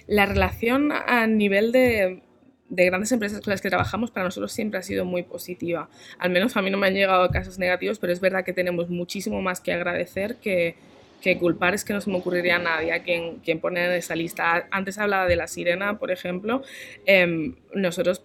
La 0.06 0.26
relación 0.26 0.92
a 0.92 1.26
nivel 1.26 1.72
de, 1.72 2.22
de 2.68 2.84
grandes 2.84 3.10
empresas 3.10 3.40
con 3.40 3.50
las 3.50 3.60
que 3.60 3.70
trabajamos 3.70 4.10
para 4.10 4.24
nosotros 4.24 4.52
siempre 4.52 4.78
ha 4.78 4.82
sido 4.82 5.04
muy 5.04 5.22
positiva. 5.22 5.88
Al 6.18 6.30
menos 6.30 6.56
a 6.56 6.62
mí 6.62 6.70
no 6.70 6.78
me 6.78 6.86
han 6.86 6.94
llegado 6.94 7.28
casos 7.30 7.58
negativos, 7.58 7.98
pero 7.98 8.12
es 8.12 8.20
verdad 8.20 8.44
que 8.44 8.52
tenemos 8.52 8.88
muchísimo 8.88 9.42
más 9.42 9.60
que 9.60 9.72
agradecer 9.72 10.36
que, 10.36 10.76
que 11.24 11.38
culpar 11.38 11.72
es 11.72 11.86
que 11.86 11.94
no 11.94 12.02
se 12.02 12.10
me 12.10 12.18
ocurriría 12.18 12.56
a 12.56 12.58
nadie 12.58 12.92
a 12.92 13.02
quien, 13.02 13.36
quien 13.36 13.58
poner 13.58 13.90
en 13.90 13.96
esa 13.96 14.14
lista. 14.14 14.68
Antes 14.70 14.98
hablaba 14.98 15.26
de 15.26 15.36
la 15.36 15.46
sirena, 15.46 15.98
por 15.98 16.10
ejemplo. 16.10 16.60
Em, 17.06 17.54
nosotros, 17.74 18.22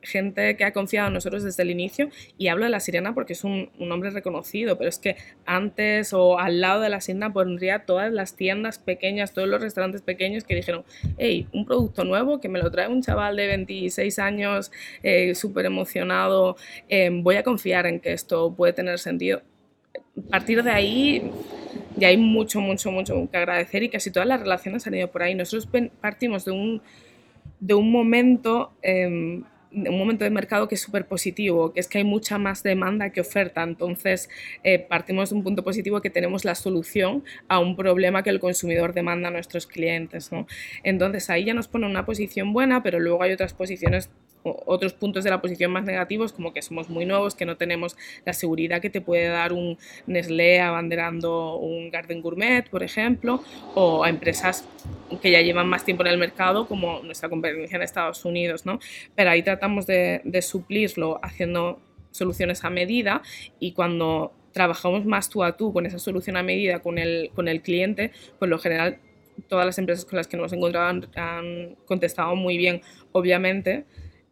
gente 0.00 0.56
que 0.56 0.62
ha 0.62 0.72
confiado 0.72 1.08
en 1.08 1.14
nosotros 1.14 1.42
desde 1.42 1.64
el 1.64 1.72
inicio, 1.72 2.08
y 2.38 2.46
hablo 2.46 2.62
de 2.62 2.70
la 2.70 2.78
sirena 2.78 3.14
porque 3.14 3.32
es 3.32 3.42
un, 3.42 3.70
un, 3.80 3.88
nombre 3.88 4.10
reconocido, 4.10 4.78
pero 4.78 4.88
es 4.88 5.00
que 5.00 5.16
antes 5.44 6.12
o 6.12 6.38
al 6.38 6.60
lado 6.60 6.82
de 6.82 6.88
la 6.88 7.00
sirena 7.00 7.32
pondría 7.32 7.80
todas 7.80 8.12
las 8.12 8.36
tiendas 8.36 8.78
pequeñas, 8.78 9.32
todos 9.32 9.48
los 9.48 9.60
restaurantes 9.60 10.02
pequeños 10.02 10.44
que 10.44 10.54
dijeron, 10.54 10.84
hey, 11.18 11.48
un 11.52 11.66
producto 11.66 12.04
nuevo 12.04 12.40
que 12.40 12.48
me 12.48 12.60
lo 12.60 12.70
trae 12.70 12.86
un 12.86 13.02
chaval 13.02 13.34
de 13.34 13.48
26 13.48 14.20
años, 14.20 14.70
eh, 15.02 15.34
súper 15.34 15.66
emocionado, 15.66 16.56
em, 16.88 17.24
voy 17.24 17.34
a 17.34 17.42
confiar 17.42 17.86
en 17.86 17.98
que 17.98 18.12
esto 18.12 18.54
puede 18.54 18.72
tener 18.72 19.00
sentido. 19.00 19.42
A 20.28 20.30
partir 20.30 20.62
de 20.62 20.70
ahí 20.70 21.32
ya 21.96 22.08
hay 22.08 22.16
mucho, 22.16 22.60
mucho, 22.60 22.90
mucho 22.90 23.28
que 23.30 23.36
agradecer 23.36 23.82
y 23.82 23.88
casi 23.88 24.10
todas 24.10 24.28
las 24.28 24.40
relaciones 24.40 24.86
han 24.86 24.94
ido 24.94 25.10
por 25.10 25.22
ahí. 25.22 25.34
Nosotros 25.34 25.68
partimos 26.00 26.44
de 26.44 26.52
un, 26.52 26.82
de 27.60 27.74
un 27.74 27.90
momento... 27.90 28.72
Eh, 28.82 29.42
un 29.84 29.98
momento 29.98 30.24
de 30.24 30.30
mercado 30.30 30.68
que 30.68 30.76
es 30.76 30.80
súper 30.80 31.06
positivo, 31.06 31.72
que 31.72 31.80
es 31.80 31.88
que 31.88 31.98
hay 31.98 32.04
mucha 32.04 32.38
más 32.38 32.62
demanda 32.62 33.10
que 33.10 33.20
oferta. 33.20 33.62
Entonces, 33.62 34.30
eh, 34.62 34.78
partimos 34.78 35.30
de 35.30 35.36
un 35.36 35.42
punto 35.42 35.62
positivo 35.62 36.00
que 36.00 36.08
tenemos 36.08 36.44
la 36.44 36.54
solución 36.54 37.24
a 37.48 37.58
un 37.58 37.76
problema 37.76 38.22
que 38.22 38.30
el 38.30 38.40
consumidor 38.40 38.94
demanda 38.94 39.28
a 39.28 39.32
nuestros 39.32 39.66
clientes. 39.66 40.32
¿no? 40.32 40.46
Entonces, 40.82 41.28
ahí 41.30 41.44
ya 41.44 41.54
nos 41.54 41.68
pone 41.68 41.86
una 41.86 42.06
posición 42.06 42.52
buena, 42.52 42.82
pero 42.82 43.00
luego 43.00 43.22
hay 43.22 43.32
otras 43.32 43.52
posiciones 43.52 44.10
otros 44.66 44.92
puntos 44.92 45.24
de 45.24 45.30
la 45.30 45.40
posición 45.40 45.72
más 45.72 45.84
negativos, 45.84 46.32
como 46.32 46.52
que 46.52 46.62
somos 46.62 46.88
muy 46.88 47.04
nuevos, 47.04 47.34
que 47.34 47.46
no 47.46 47.56
tenemos 47.56 47.96
la 48.24 48.32
seguridad 48.32 48.80
que 48.80 48.90
te 48.90 49.00
puede 49.00 49.28
dar 49.28 49.52
un 49.52 49.78
Nestlé 50.06 50.60
abanderando 50.60 51.56
un 51.56 51.90
Garden 51.90 52.20
Gourmet, 52.20 52.68
por 52.68 52.82
ejemplo, 52.82 53.42
o 53.74 54.04
a 54.04 54.08
empresas 54.08 54.68
que 55.20 55.30
ya 55.30 55.40
llevan 55.40 55.68
más 55.68 55.84
tiempo 55.84 56.04
en 56.04 56.12
el 56.12 56.18
mercado, 56.18 56.66
como 56.66 57.00
nuestra 57.02 57.28
competencia 57.28 57.76
en 57.76 57.82
Estados 57.82 58.24
Unidos, 58.24 58.66
¿no? 58.66 58.78
Pero 59.14 59.30
ahí 59.30 59.42
tratamos 59.42 59.86
de, 59.86 60.20
de 60.24 60.42
suplirlo 60.42 61.18
haciendo 61.22 61.80
soluciones 62.10 62.64
a 62.64 62.70
medida 62.70 63.22
y 63.60 63.72
cuando 63.72 64.32
trabajamos 64.52 65.04
más 65.04 65.28
tú 65.28 65.44
a 65.44 65.56
tú 65.56 65.72
con 65.72 65.84
esa 65.84 65.98
solución 65.98 66.36
a 66.36 66.42
medida 66.42 66.78
con 66.80 66.98
el, 66.98 67.30
con 67.34 67.46
el 67.46 67.60
cliente, 67.60 68.10
pues 68.38 68.48
lo 68.48 68.58
general 68.58 68.98
todas 69.48 69.66
las 69.66 69.78
empresas 69.78 70.04
con 70.04 70.16
las 70.16 70.26
que 70.26 70.36
nos 70.36 70.52
hemos 70.52 70.54
encontrado 70.54 70.86
han, 70.86 71.06
han 71.14 71.76
contestado 71.84 72.34
muy 72.36 72.56
bien, 72.56 72.80
obviamente, 73.12 73.84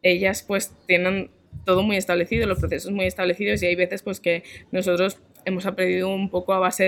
ellas 0.05 0.45
pues 0.47 0.73
tienen 0.87 1.31
todo 1.65 1.83
muy 1.83 1.97
establecido, 1.97 2.47
los 2.47 2.61
procesos 2.61 2.93
muy 2.93 3.07
establecidos 3.07 3.63
y 3.63 3.67
hay 3.67 3.75
veces 3.75 4.03
pues 4.03 4.21
que 4.21 4.45
nosotros 4.71 5.19
hemos 5.47 5.67
aprendido 5.67 6.09
un 6.09 6.31
poco 6.31 6.53
a 6.53 6.59
base 6.59 6.85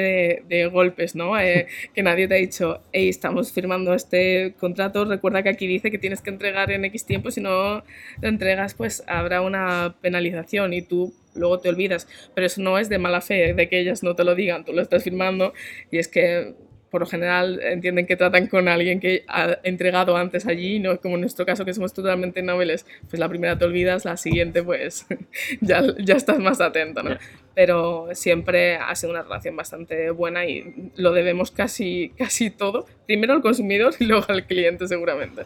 de, 0.49 0.67
golpes, 0.67 1.15
¿no? 1.15 1.39
Eh, 1.39 1.67
que 1.95 2.03
nadie 2.03 2.29
te 2.29 2.35
ha 2.35 2.39
dicho, 2.39 2.83
hey, 2.93 3.09
estamos 3.09 3.53
firmando 3.53 3.95
este 3.95 4.55
contrato, 4.59 5.05
recuerda 5.05 5.43
que 5.43 5.49
aquí 5.49 5.67
dice 5.67 5.91
que 5.91 5.99
tienes 5.99 6.23
que 6.23 6.31
entregar 6.31 6.71
en 6.71 6.85
X 6.85 7.05
tiempo, 7.05 7.31
si 7.31 7.41
no 7.41 7.85
lo 8.21 8.29
entregas, 8.29 8.75
pues 8.75 9.03
habrá 9.07 9.41
una 9.43 9.97
penalización 10.01 10.73
y 10.73 10.83
tú 10.83 11.15
luego 11.35 11.59
te 11.61 11.69
olvidas. 11.69 12.09
Pero 12.35 12.47
eso 12.47 12.63
no 12.63 12.79
es 12.79 12.89
de 12.89 12.99
mala 12.99 13.21
fe, 13.21 13.55
de 13.55 13.69
que 13.69 13.81
ellas 13.81 14.03
no 14.03 14.15
te 14.15 14.25
lo 14.25 14.35
digan, 14.35 14.65
tú 14.65 14.73
lo 14.73 14.83
estás 14.83 15.05
firmando 15.05 15.53
y 15.91 15.99
es 15.99 16.09
que 16.09 16.55
por 16.91 17.01
lo 17.01 17.07
general 17.07 17.61
entienden 17.63 18.07
que 18.07 18.17
tratan 18.17 18.47
con 18.47 18.69
alguien 18.69 19.01
que 19.01 19.25
ha 19.29 19.59
entregado 19.63 20.17
antes 20.17 20.47
allí, 20.47 20.79
no 20.79 21.01
como 21.01 21.17
en 21.17 21.23
nuestro 21.23 21.45
caso 21.45 21.65
que 21.65 21.75
somos 21.75 21.93
totalmente 21.93 22.43
noveles, 22.43 22.87
pues 23.09 23.19
la 23.19 23.29
primera 23.29 23.59
te 23.59 23.65
olvidas, 23.65 24.05
la 24.05 24.17
siguiente 24.17 24.63
pues 24.63 25.07
ya, 25.61 25.83
ya 25.99 26.15
estás 26.15 26.39
más 26.39 26.61
atento, 26.61 27.03
¿no? 27.03 27.17
Pero 27.55 28.09
siempre 28.13 28.77
ha 28.77 28.95
sido 28.95 29.13
una 29.13 29.23
relación 29.23 29.57
bastante 29.57 30.11
buena 30.11 30.47
y 30.47 30.91
lo 30.97 31.13
debemos 31.13 31.51
casi, 31.51 32.13
casi 32.17 32.51
todo, 32.51 32.87
primero 33.07 33.33
al 33.33 33.43
consumidor 33.43 33.95
y 33.99 34.05
luego 34.05 34.25
al 34.29 34.47
cliente 34.47 34.87
seguramente. 34.87 35.43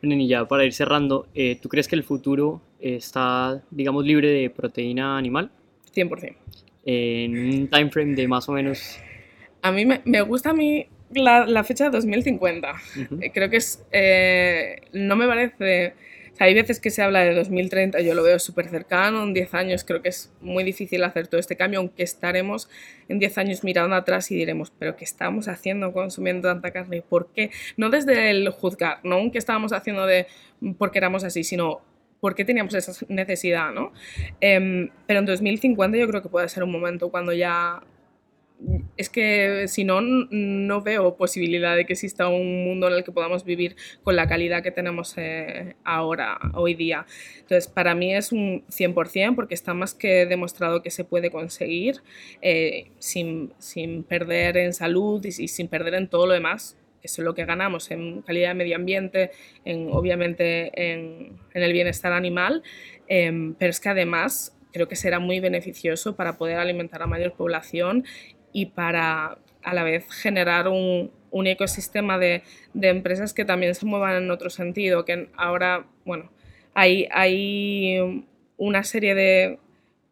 Y 0.00 0.28
ya 0.28 0.46
para 0.46 0.64
ir 0.64 0.72
cerrando, 0.72 1.26
eh, 1.34 1.58
¿tú 1.60 1.68
crees 1.68 1.88
que 1.88 1.96
el 1.96 2.04
futuro 2.04 2.62
está, 2.80 3.62
digamos, 3.70 4.04
libre 4.04 4.28
de 4.28 4.50
proteína 4.50 5.18
animal? 5.18 5.50
100%. 5.94 6.36
En 6.84 7.36
un 7.36 7.68
time 7.68 7.90
frame 7.90 8.14
de 8.14 8.28
más 8.28 8.48
o 8.48 8.52
menos 8.52 9.00
a 9.68 9.72
mí 9.72 9.86
me, 9.86 10.00
me 10.04 10.20
gusta 10.22 10.50
a 10.50 10.54
mí 10.54 10.86
la, 11.12 11.46
la, 11.46 11.64
fecha 11.64 11.84
de 11.84 11.90
2050. 11.90 12.72
Eh, 13.20 13.30
creo 13.32 13.50
que 13.50 13.56
es... 13.56 13.84
Eh, 13.92 14.82
no 14.92 15.16
me 15.16 15.26
parece... 15.26 15.94
hay 16.38 16.54
veces 16.54 16.80
que 16.80 16.90
se 16.90 17.02
habla 17.02 17.20
de 17.20 17.34
2030, 17.34 18.00
yo 18.00 18.14
lo 18.14 18.22
veo 18.22 18.38
súper 18.38 18.68
cercano, 18.68 19.22
en 19.22 19.34
10 19.34 19.54
años 19.54 19.84
creo 19.84 20.02
que 20.02 20.10
es 20.10 20.32
muy 20.40 20.64
difícil 20.64 21.02
hacer 21.04 21.26
todo 21.28 21.40
este 21.40 21.56
cambio, 21.56 21.80
aunque 21.80 22.02
estaremos 22.02 22.68
en 23.08 23.18
10 23.18 23.38
años 23.38 23.64
mirando 23.64 23.96
atrás 23.96 24.30
y 24.30 24.36
diremos, 24.36 24.72
pero 24.78 24.96
¿qué 24.96 25.04
estamos 25.04 25.48
haciendo 25.48 25.92
consumiendo 25.92 26.48
tanta 26.48 26.70
carne? 26.70 27.02
¿Por 27.02 27.32
qué? 27.32 27.50
No 27.76 27.90
desde 27.90 28.30
el 28.30 28.48
juzgar, 28.50 29.00
no 29.02 29.16
aunque 29.16 29.38
estábamos 29.38 29.72
haciendo 29.72 30.06
de 30.06 30.26
porque 30.78 30.98
éramos 30.98 31.24
así, 31.24 31.44
sino 31.44 31.80
por 32.20 32.34
qué 32.34 32.44
teníamos 32.44 32.74
esa 32.74 32.92
necesidad, 33.08 33.72
¿no? 33.72 33.92
Eh, 34.40 34.90
pero 35.06 35.20
en 35.20 35.26
2050 35.26 35.96
yo 35.98 36.08
creo 36.08 36.22
que 36.22 36.28
puede 36.28 36.48
ser 36.48 36.64
un 36.64 36.72
momento 36.72 37.10
cuando 37.10 37.32
ya 37.32 37.80
es 38.96 39.08
que 39.08 39.66
si 39.68 39.84
no, 39.84 40.00
no 40.00 40.82
veo 40.82 41.16
posibilidad 41.16 41.76
de 41.76 41.86
que 41.86 41.92
exista 41.92 42.28
un 42.28 42.64
mundo 42.64 42.88
en 42.88 42.94
el 42.94 43.04
que 43.04 43.12
podamos 43.12 43.44
vivir 43.44 43.76
con 44.02 44.16
la 44.16 44.26
calidad 44.26 44.62
que 44.62 44.72
tenemos 44.72 45.14
eh, 45.16 45.76
ahora, 45.84 46.38
hoy 46.54 46.74
día. 46.74 47.06
Entonces, 47.34 47.68
para 47.68 47.94
mí 47.94 48.14
es 48.14 48.32
un 48.32 48.64
100% 48.66 49.34
porque 49.34 49.54
está 49.54 49.74
más 49.74 49.94
que 49.94 50.26
demostrado 50.26 50.82
que 50.82 50.90
se 50.90 51.04
puede 51.04 51.30
conseguir 51.30 52.02
eh, 52.42 52.90
sin, 52.98 53.52
sin, 53.58 54.02
perder 54.02 54.56
en 54.56 54.72
salud 54.72 55.24
y, 55.24 55.30
sin 55.30 55.68
perder 55.68 55.94
en 55.94 56.08
todo 56.08 56.26
lo 56.26 56.32
demás. 56.32 56.76
Eso 57.00 57.22
es 57.22 57.24
lo 57.24 57.34
que 57.34 57.44
ganamos 57.44 57.92
en 57.92 58.22
calidad 58.22 58.48
de 58.48 58.54
medio 58.54 58.74
ambiente, 58.74 59.30
en, 59.64 59.88
obviamente 59.92 60.72
en, 60.92 61.38
en 61.54 61.62
el 61.62 61.72
bienestar 61.72 62.12
animal, 62.12 62.64
eh, 63.06 63.54
pero 63.56 63.70
es 63.70 63.78
que 63.78 63.88
además 63.88 64.58
creo 64.72 64.88
que 64.88 64.96
será 64.96 65.18
muy 65.18 65.40
beneficioso 65.40 66.16
para 66.16 66.36
poder 66.36 66.58
alimentar 66.58 67.02
a 67.02 67.06
mayor 67.06 67.34
población 67.34 68.04
y 68.52 68.66
para 68.66 69.38
a 69.62 69.74
la 69.74 69.82
vez 69.82 70.10
generar 70.10 70.68
un, 70.68 71.10
un 71.30 71.46
ecosistema 71.46 72.18
de, 72.18 72.42
de, 72.74 72.88
empresas 72.88 73.34
que 73.34 73.44
también 73.44 73.74
se 73.74 73.86
muevan 73.86 74.22
en 74.22 74.30
otro 74.30 74.50
sentido, 74.50 75.04
que 75.04 75.28
ahora, 75.36 75.86
bueno, 76.04 76.30
hay, 76.74 77.08
hay 77.10 78.24
una 78.56 78.84
serie 78.84 79.14
de, 79.14 79.58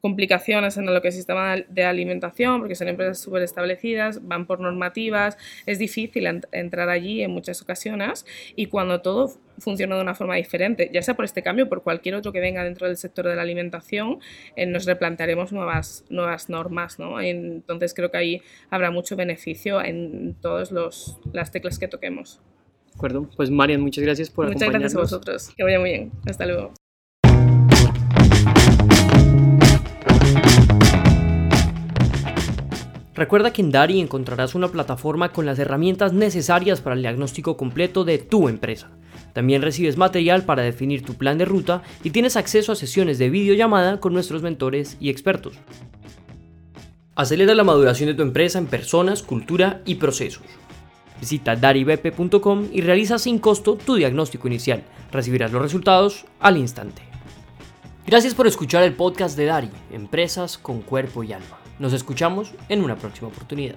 complicaciones 0.00 0.76
en 0.76 0.86
lo 0.86 1.02
que 1.02 1.08
es 1.08 1.14
el 1.14 1.18
sistema 1.18 1.56
de 1.56 1.84
alimentación, 1.84 2.60
porque 2.60 2.74
son 2.74 2.88
empresas 2.88 3.18
súper 3.18 3.42
establecidas, 3.42 4.26
van 4.26 4.46
por 4.46 4.60
normativas, 4.60 5.36
es 5.66 5.78
difícil 5.78 6.26
entrar 6.52 6.88
allí 6.88 7.22
en 7.22 7.30
muchas 7.30 7.62
ocasiones 7.62 8.24
y 8.54 8.66
cuando 8.66 9.00
todo 9.00 9.32
funciona 9.58 9.96
de 9.96 10.02
una 10.02 10.14
forma 10.14 10.36
diferente, 10.36 10.90
ya 10.92 11.02
sea 11.02 11.14
por 11.14 11.24
este 11.24 11.42
cambio 11.42 11.64
o 11.64 11.68
por 11.68 11.82
cualquier 11.82 12.14
otro 12.14 12.32
que 12.32 12.40
venga 12.40 12.62
dentro 12.62 12.86
del 12.86 12.96
sector 12.96 13.26
de 13.26 13.36
la 13.36 13.42
alimentación, 13.42 14.20
eh, 14.54 14.66
nos 14.66 14.84
replantearemos 14.84 15.52
nuevas, 15.52 16.04
nuevas 16.10 16.48
normas. 16.48 16.98
¿no? 16.98 17.20
Entonces 17.20 17.94
creo 17.94 18.10
que 18.10 18.18
ahí 18.18 18.42
habrá 18.70 18.90
mucho 18.90 19.16
beneficio 19.16 19.82
en 19.82 20.34
todas 20.40 20.72
las 21.32 21.50
teclas 21.50 21.78
que 21.78 21.88
toquemos. 21.88 22.40
De 22.86 22.92
acuerdo, 22.94 23.28
pues 23.36 23.50
Marian, 23.50 23.80
muchas 23.80 24.04
gracias 24.04 24.30
por 24.30 24.46
muchas 24.46 24.62
acompañarnos. 24.62 24.94
Muchas 24.94 25.10
gracias 25.10 25.12
a 25.12 25.16
vosotros, 25.16 25.54
que 25.56 25.64
vaya 25.64 25.78
muy 25.78 25.90
bien, 25.90 26.12
hasta 26.26 26.46
luego. 26.46 26.72
Recuerda 33.16 33.50
que 33.50 33.62
en 33.62 33.72
Dari 33.72 33.98
encontrarás 33.98 34.54
una 34.54 34.68
plataforma 34.68 35.32
con 35.32 35.46
las 35.46 35.58
herramientas 35.58 36.12
necesarias 36.12 36.82
para 36.82 36.94
el 36.94 37.00
diagnóstico 37.00 37.56
completo 37.56 38.04
de 38.04 38.18
tu 38.18 38.48
empresa. 38.48 38.90
También 39.32 39.62
recibes 39.62 39.96
material 39.96 40.44
para 40.44 40.62
definir 40.62 41.02
tu 41.02 41.14
plan 41.14 41.38
de 41.38 41.46
ruta 41.46 41.82
y 42.04 42.10
tienes 42.10 42.36
acceso 42.36 42.72
a 42.72 42.76
sesiones 42.76 43.18
de 43.18 43.30
videollamada 43.30 44.00
con 44.00 44.12
nuestros 44.12 44.42
mentores 44.42 44.98
y 45.00 45.08
expertos. 45.08 45.54
Acelera 47.14 47.54
la 47.54 47.64
maduración 47.64 48.08
de 48.08 48.14
tu 48.14 48.22
empresa 48.22 48.58
en 48.58 48.66
personas, 48.66 49.22
cultura 49.22 49.80
y 49.86 49.94
procesos. 49.94 50.44
Visita 51.18 51.56
daribp.com 51.56 52.68
y 52.70 52.82
realiza 52.82 53.18
sin 53.18 53.38
costo 53.38 53.76
tu 53.76 53.94
diagnóstico 53.94 54.46
inicial. 54.46 54.82
Recibirás 55.10 55.50
los 55.52 55.62
resultados 55.62 56.26
al 56.38 56.58
instante. 56.58 57.00
Gracias 58.06 58.34
por 58.34 58.46
escuchar 58.46 58.82
el 58.82 58.92
podcast 58.92 59.38
de 59.38 59.46
Dari, 59.46 59.70
Empresas 59.90 60.58
con 60.58 60.82
Cuerpo 60.82 61.24
y 61.24 61.32
Alma. 61.32 61.65
Nos 61.78 61.92
escuchamos 61.92 62.52
en 62.68 62.82
una 62.82 62.96
próxima 62.96 63.28
oportunidad. 63.28 63.76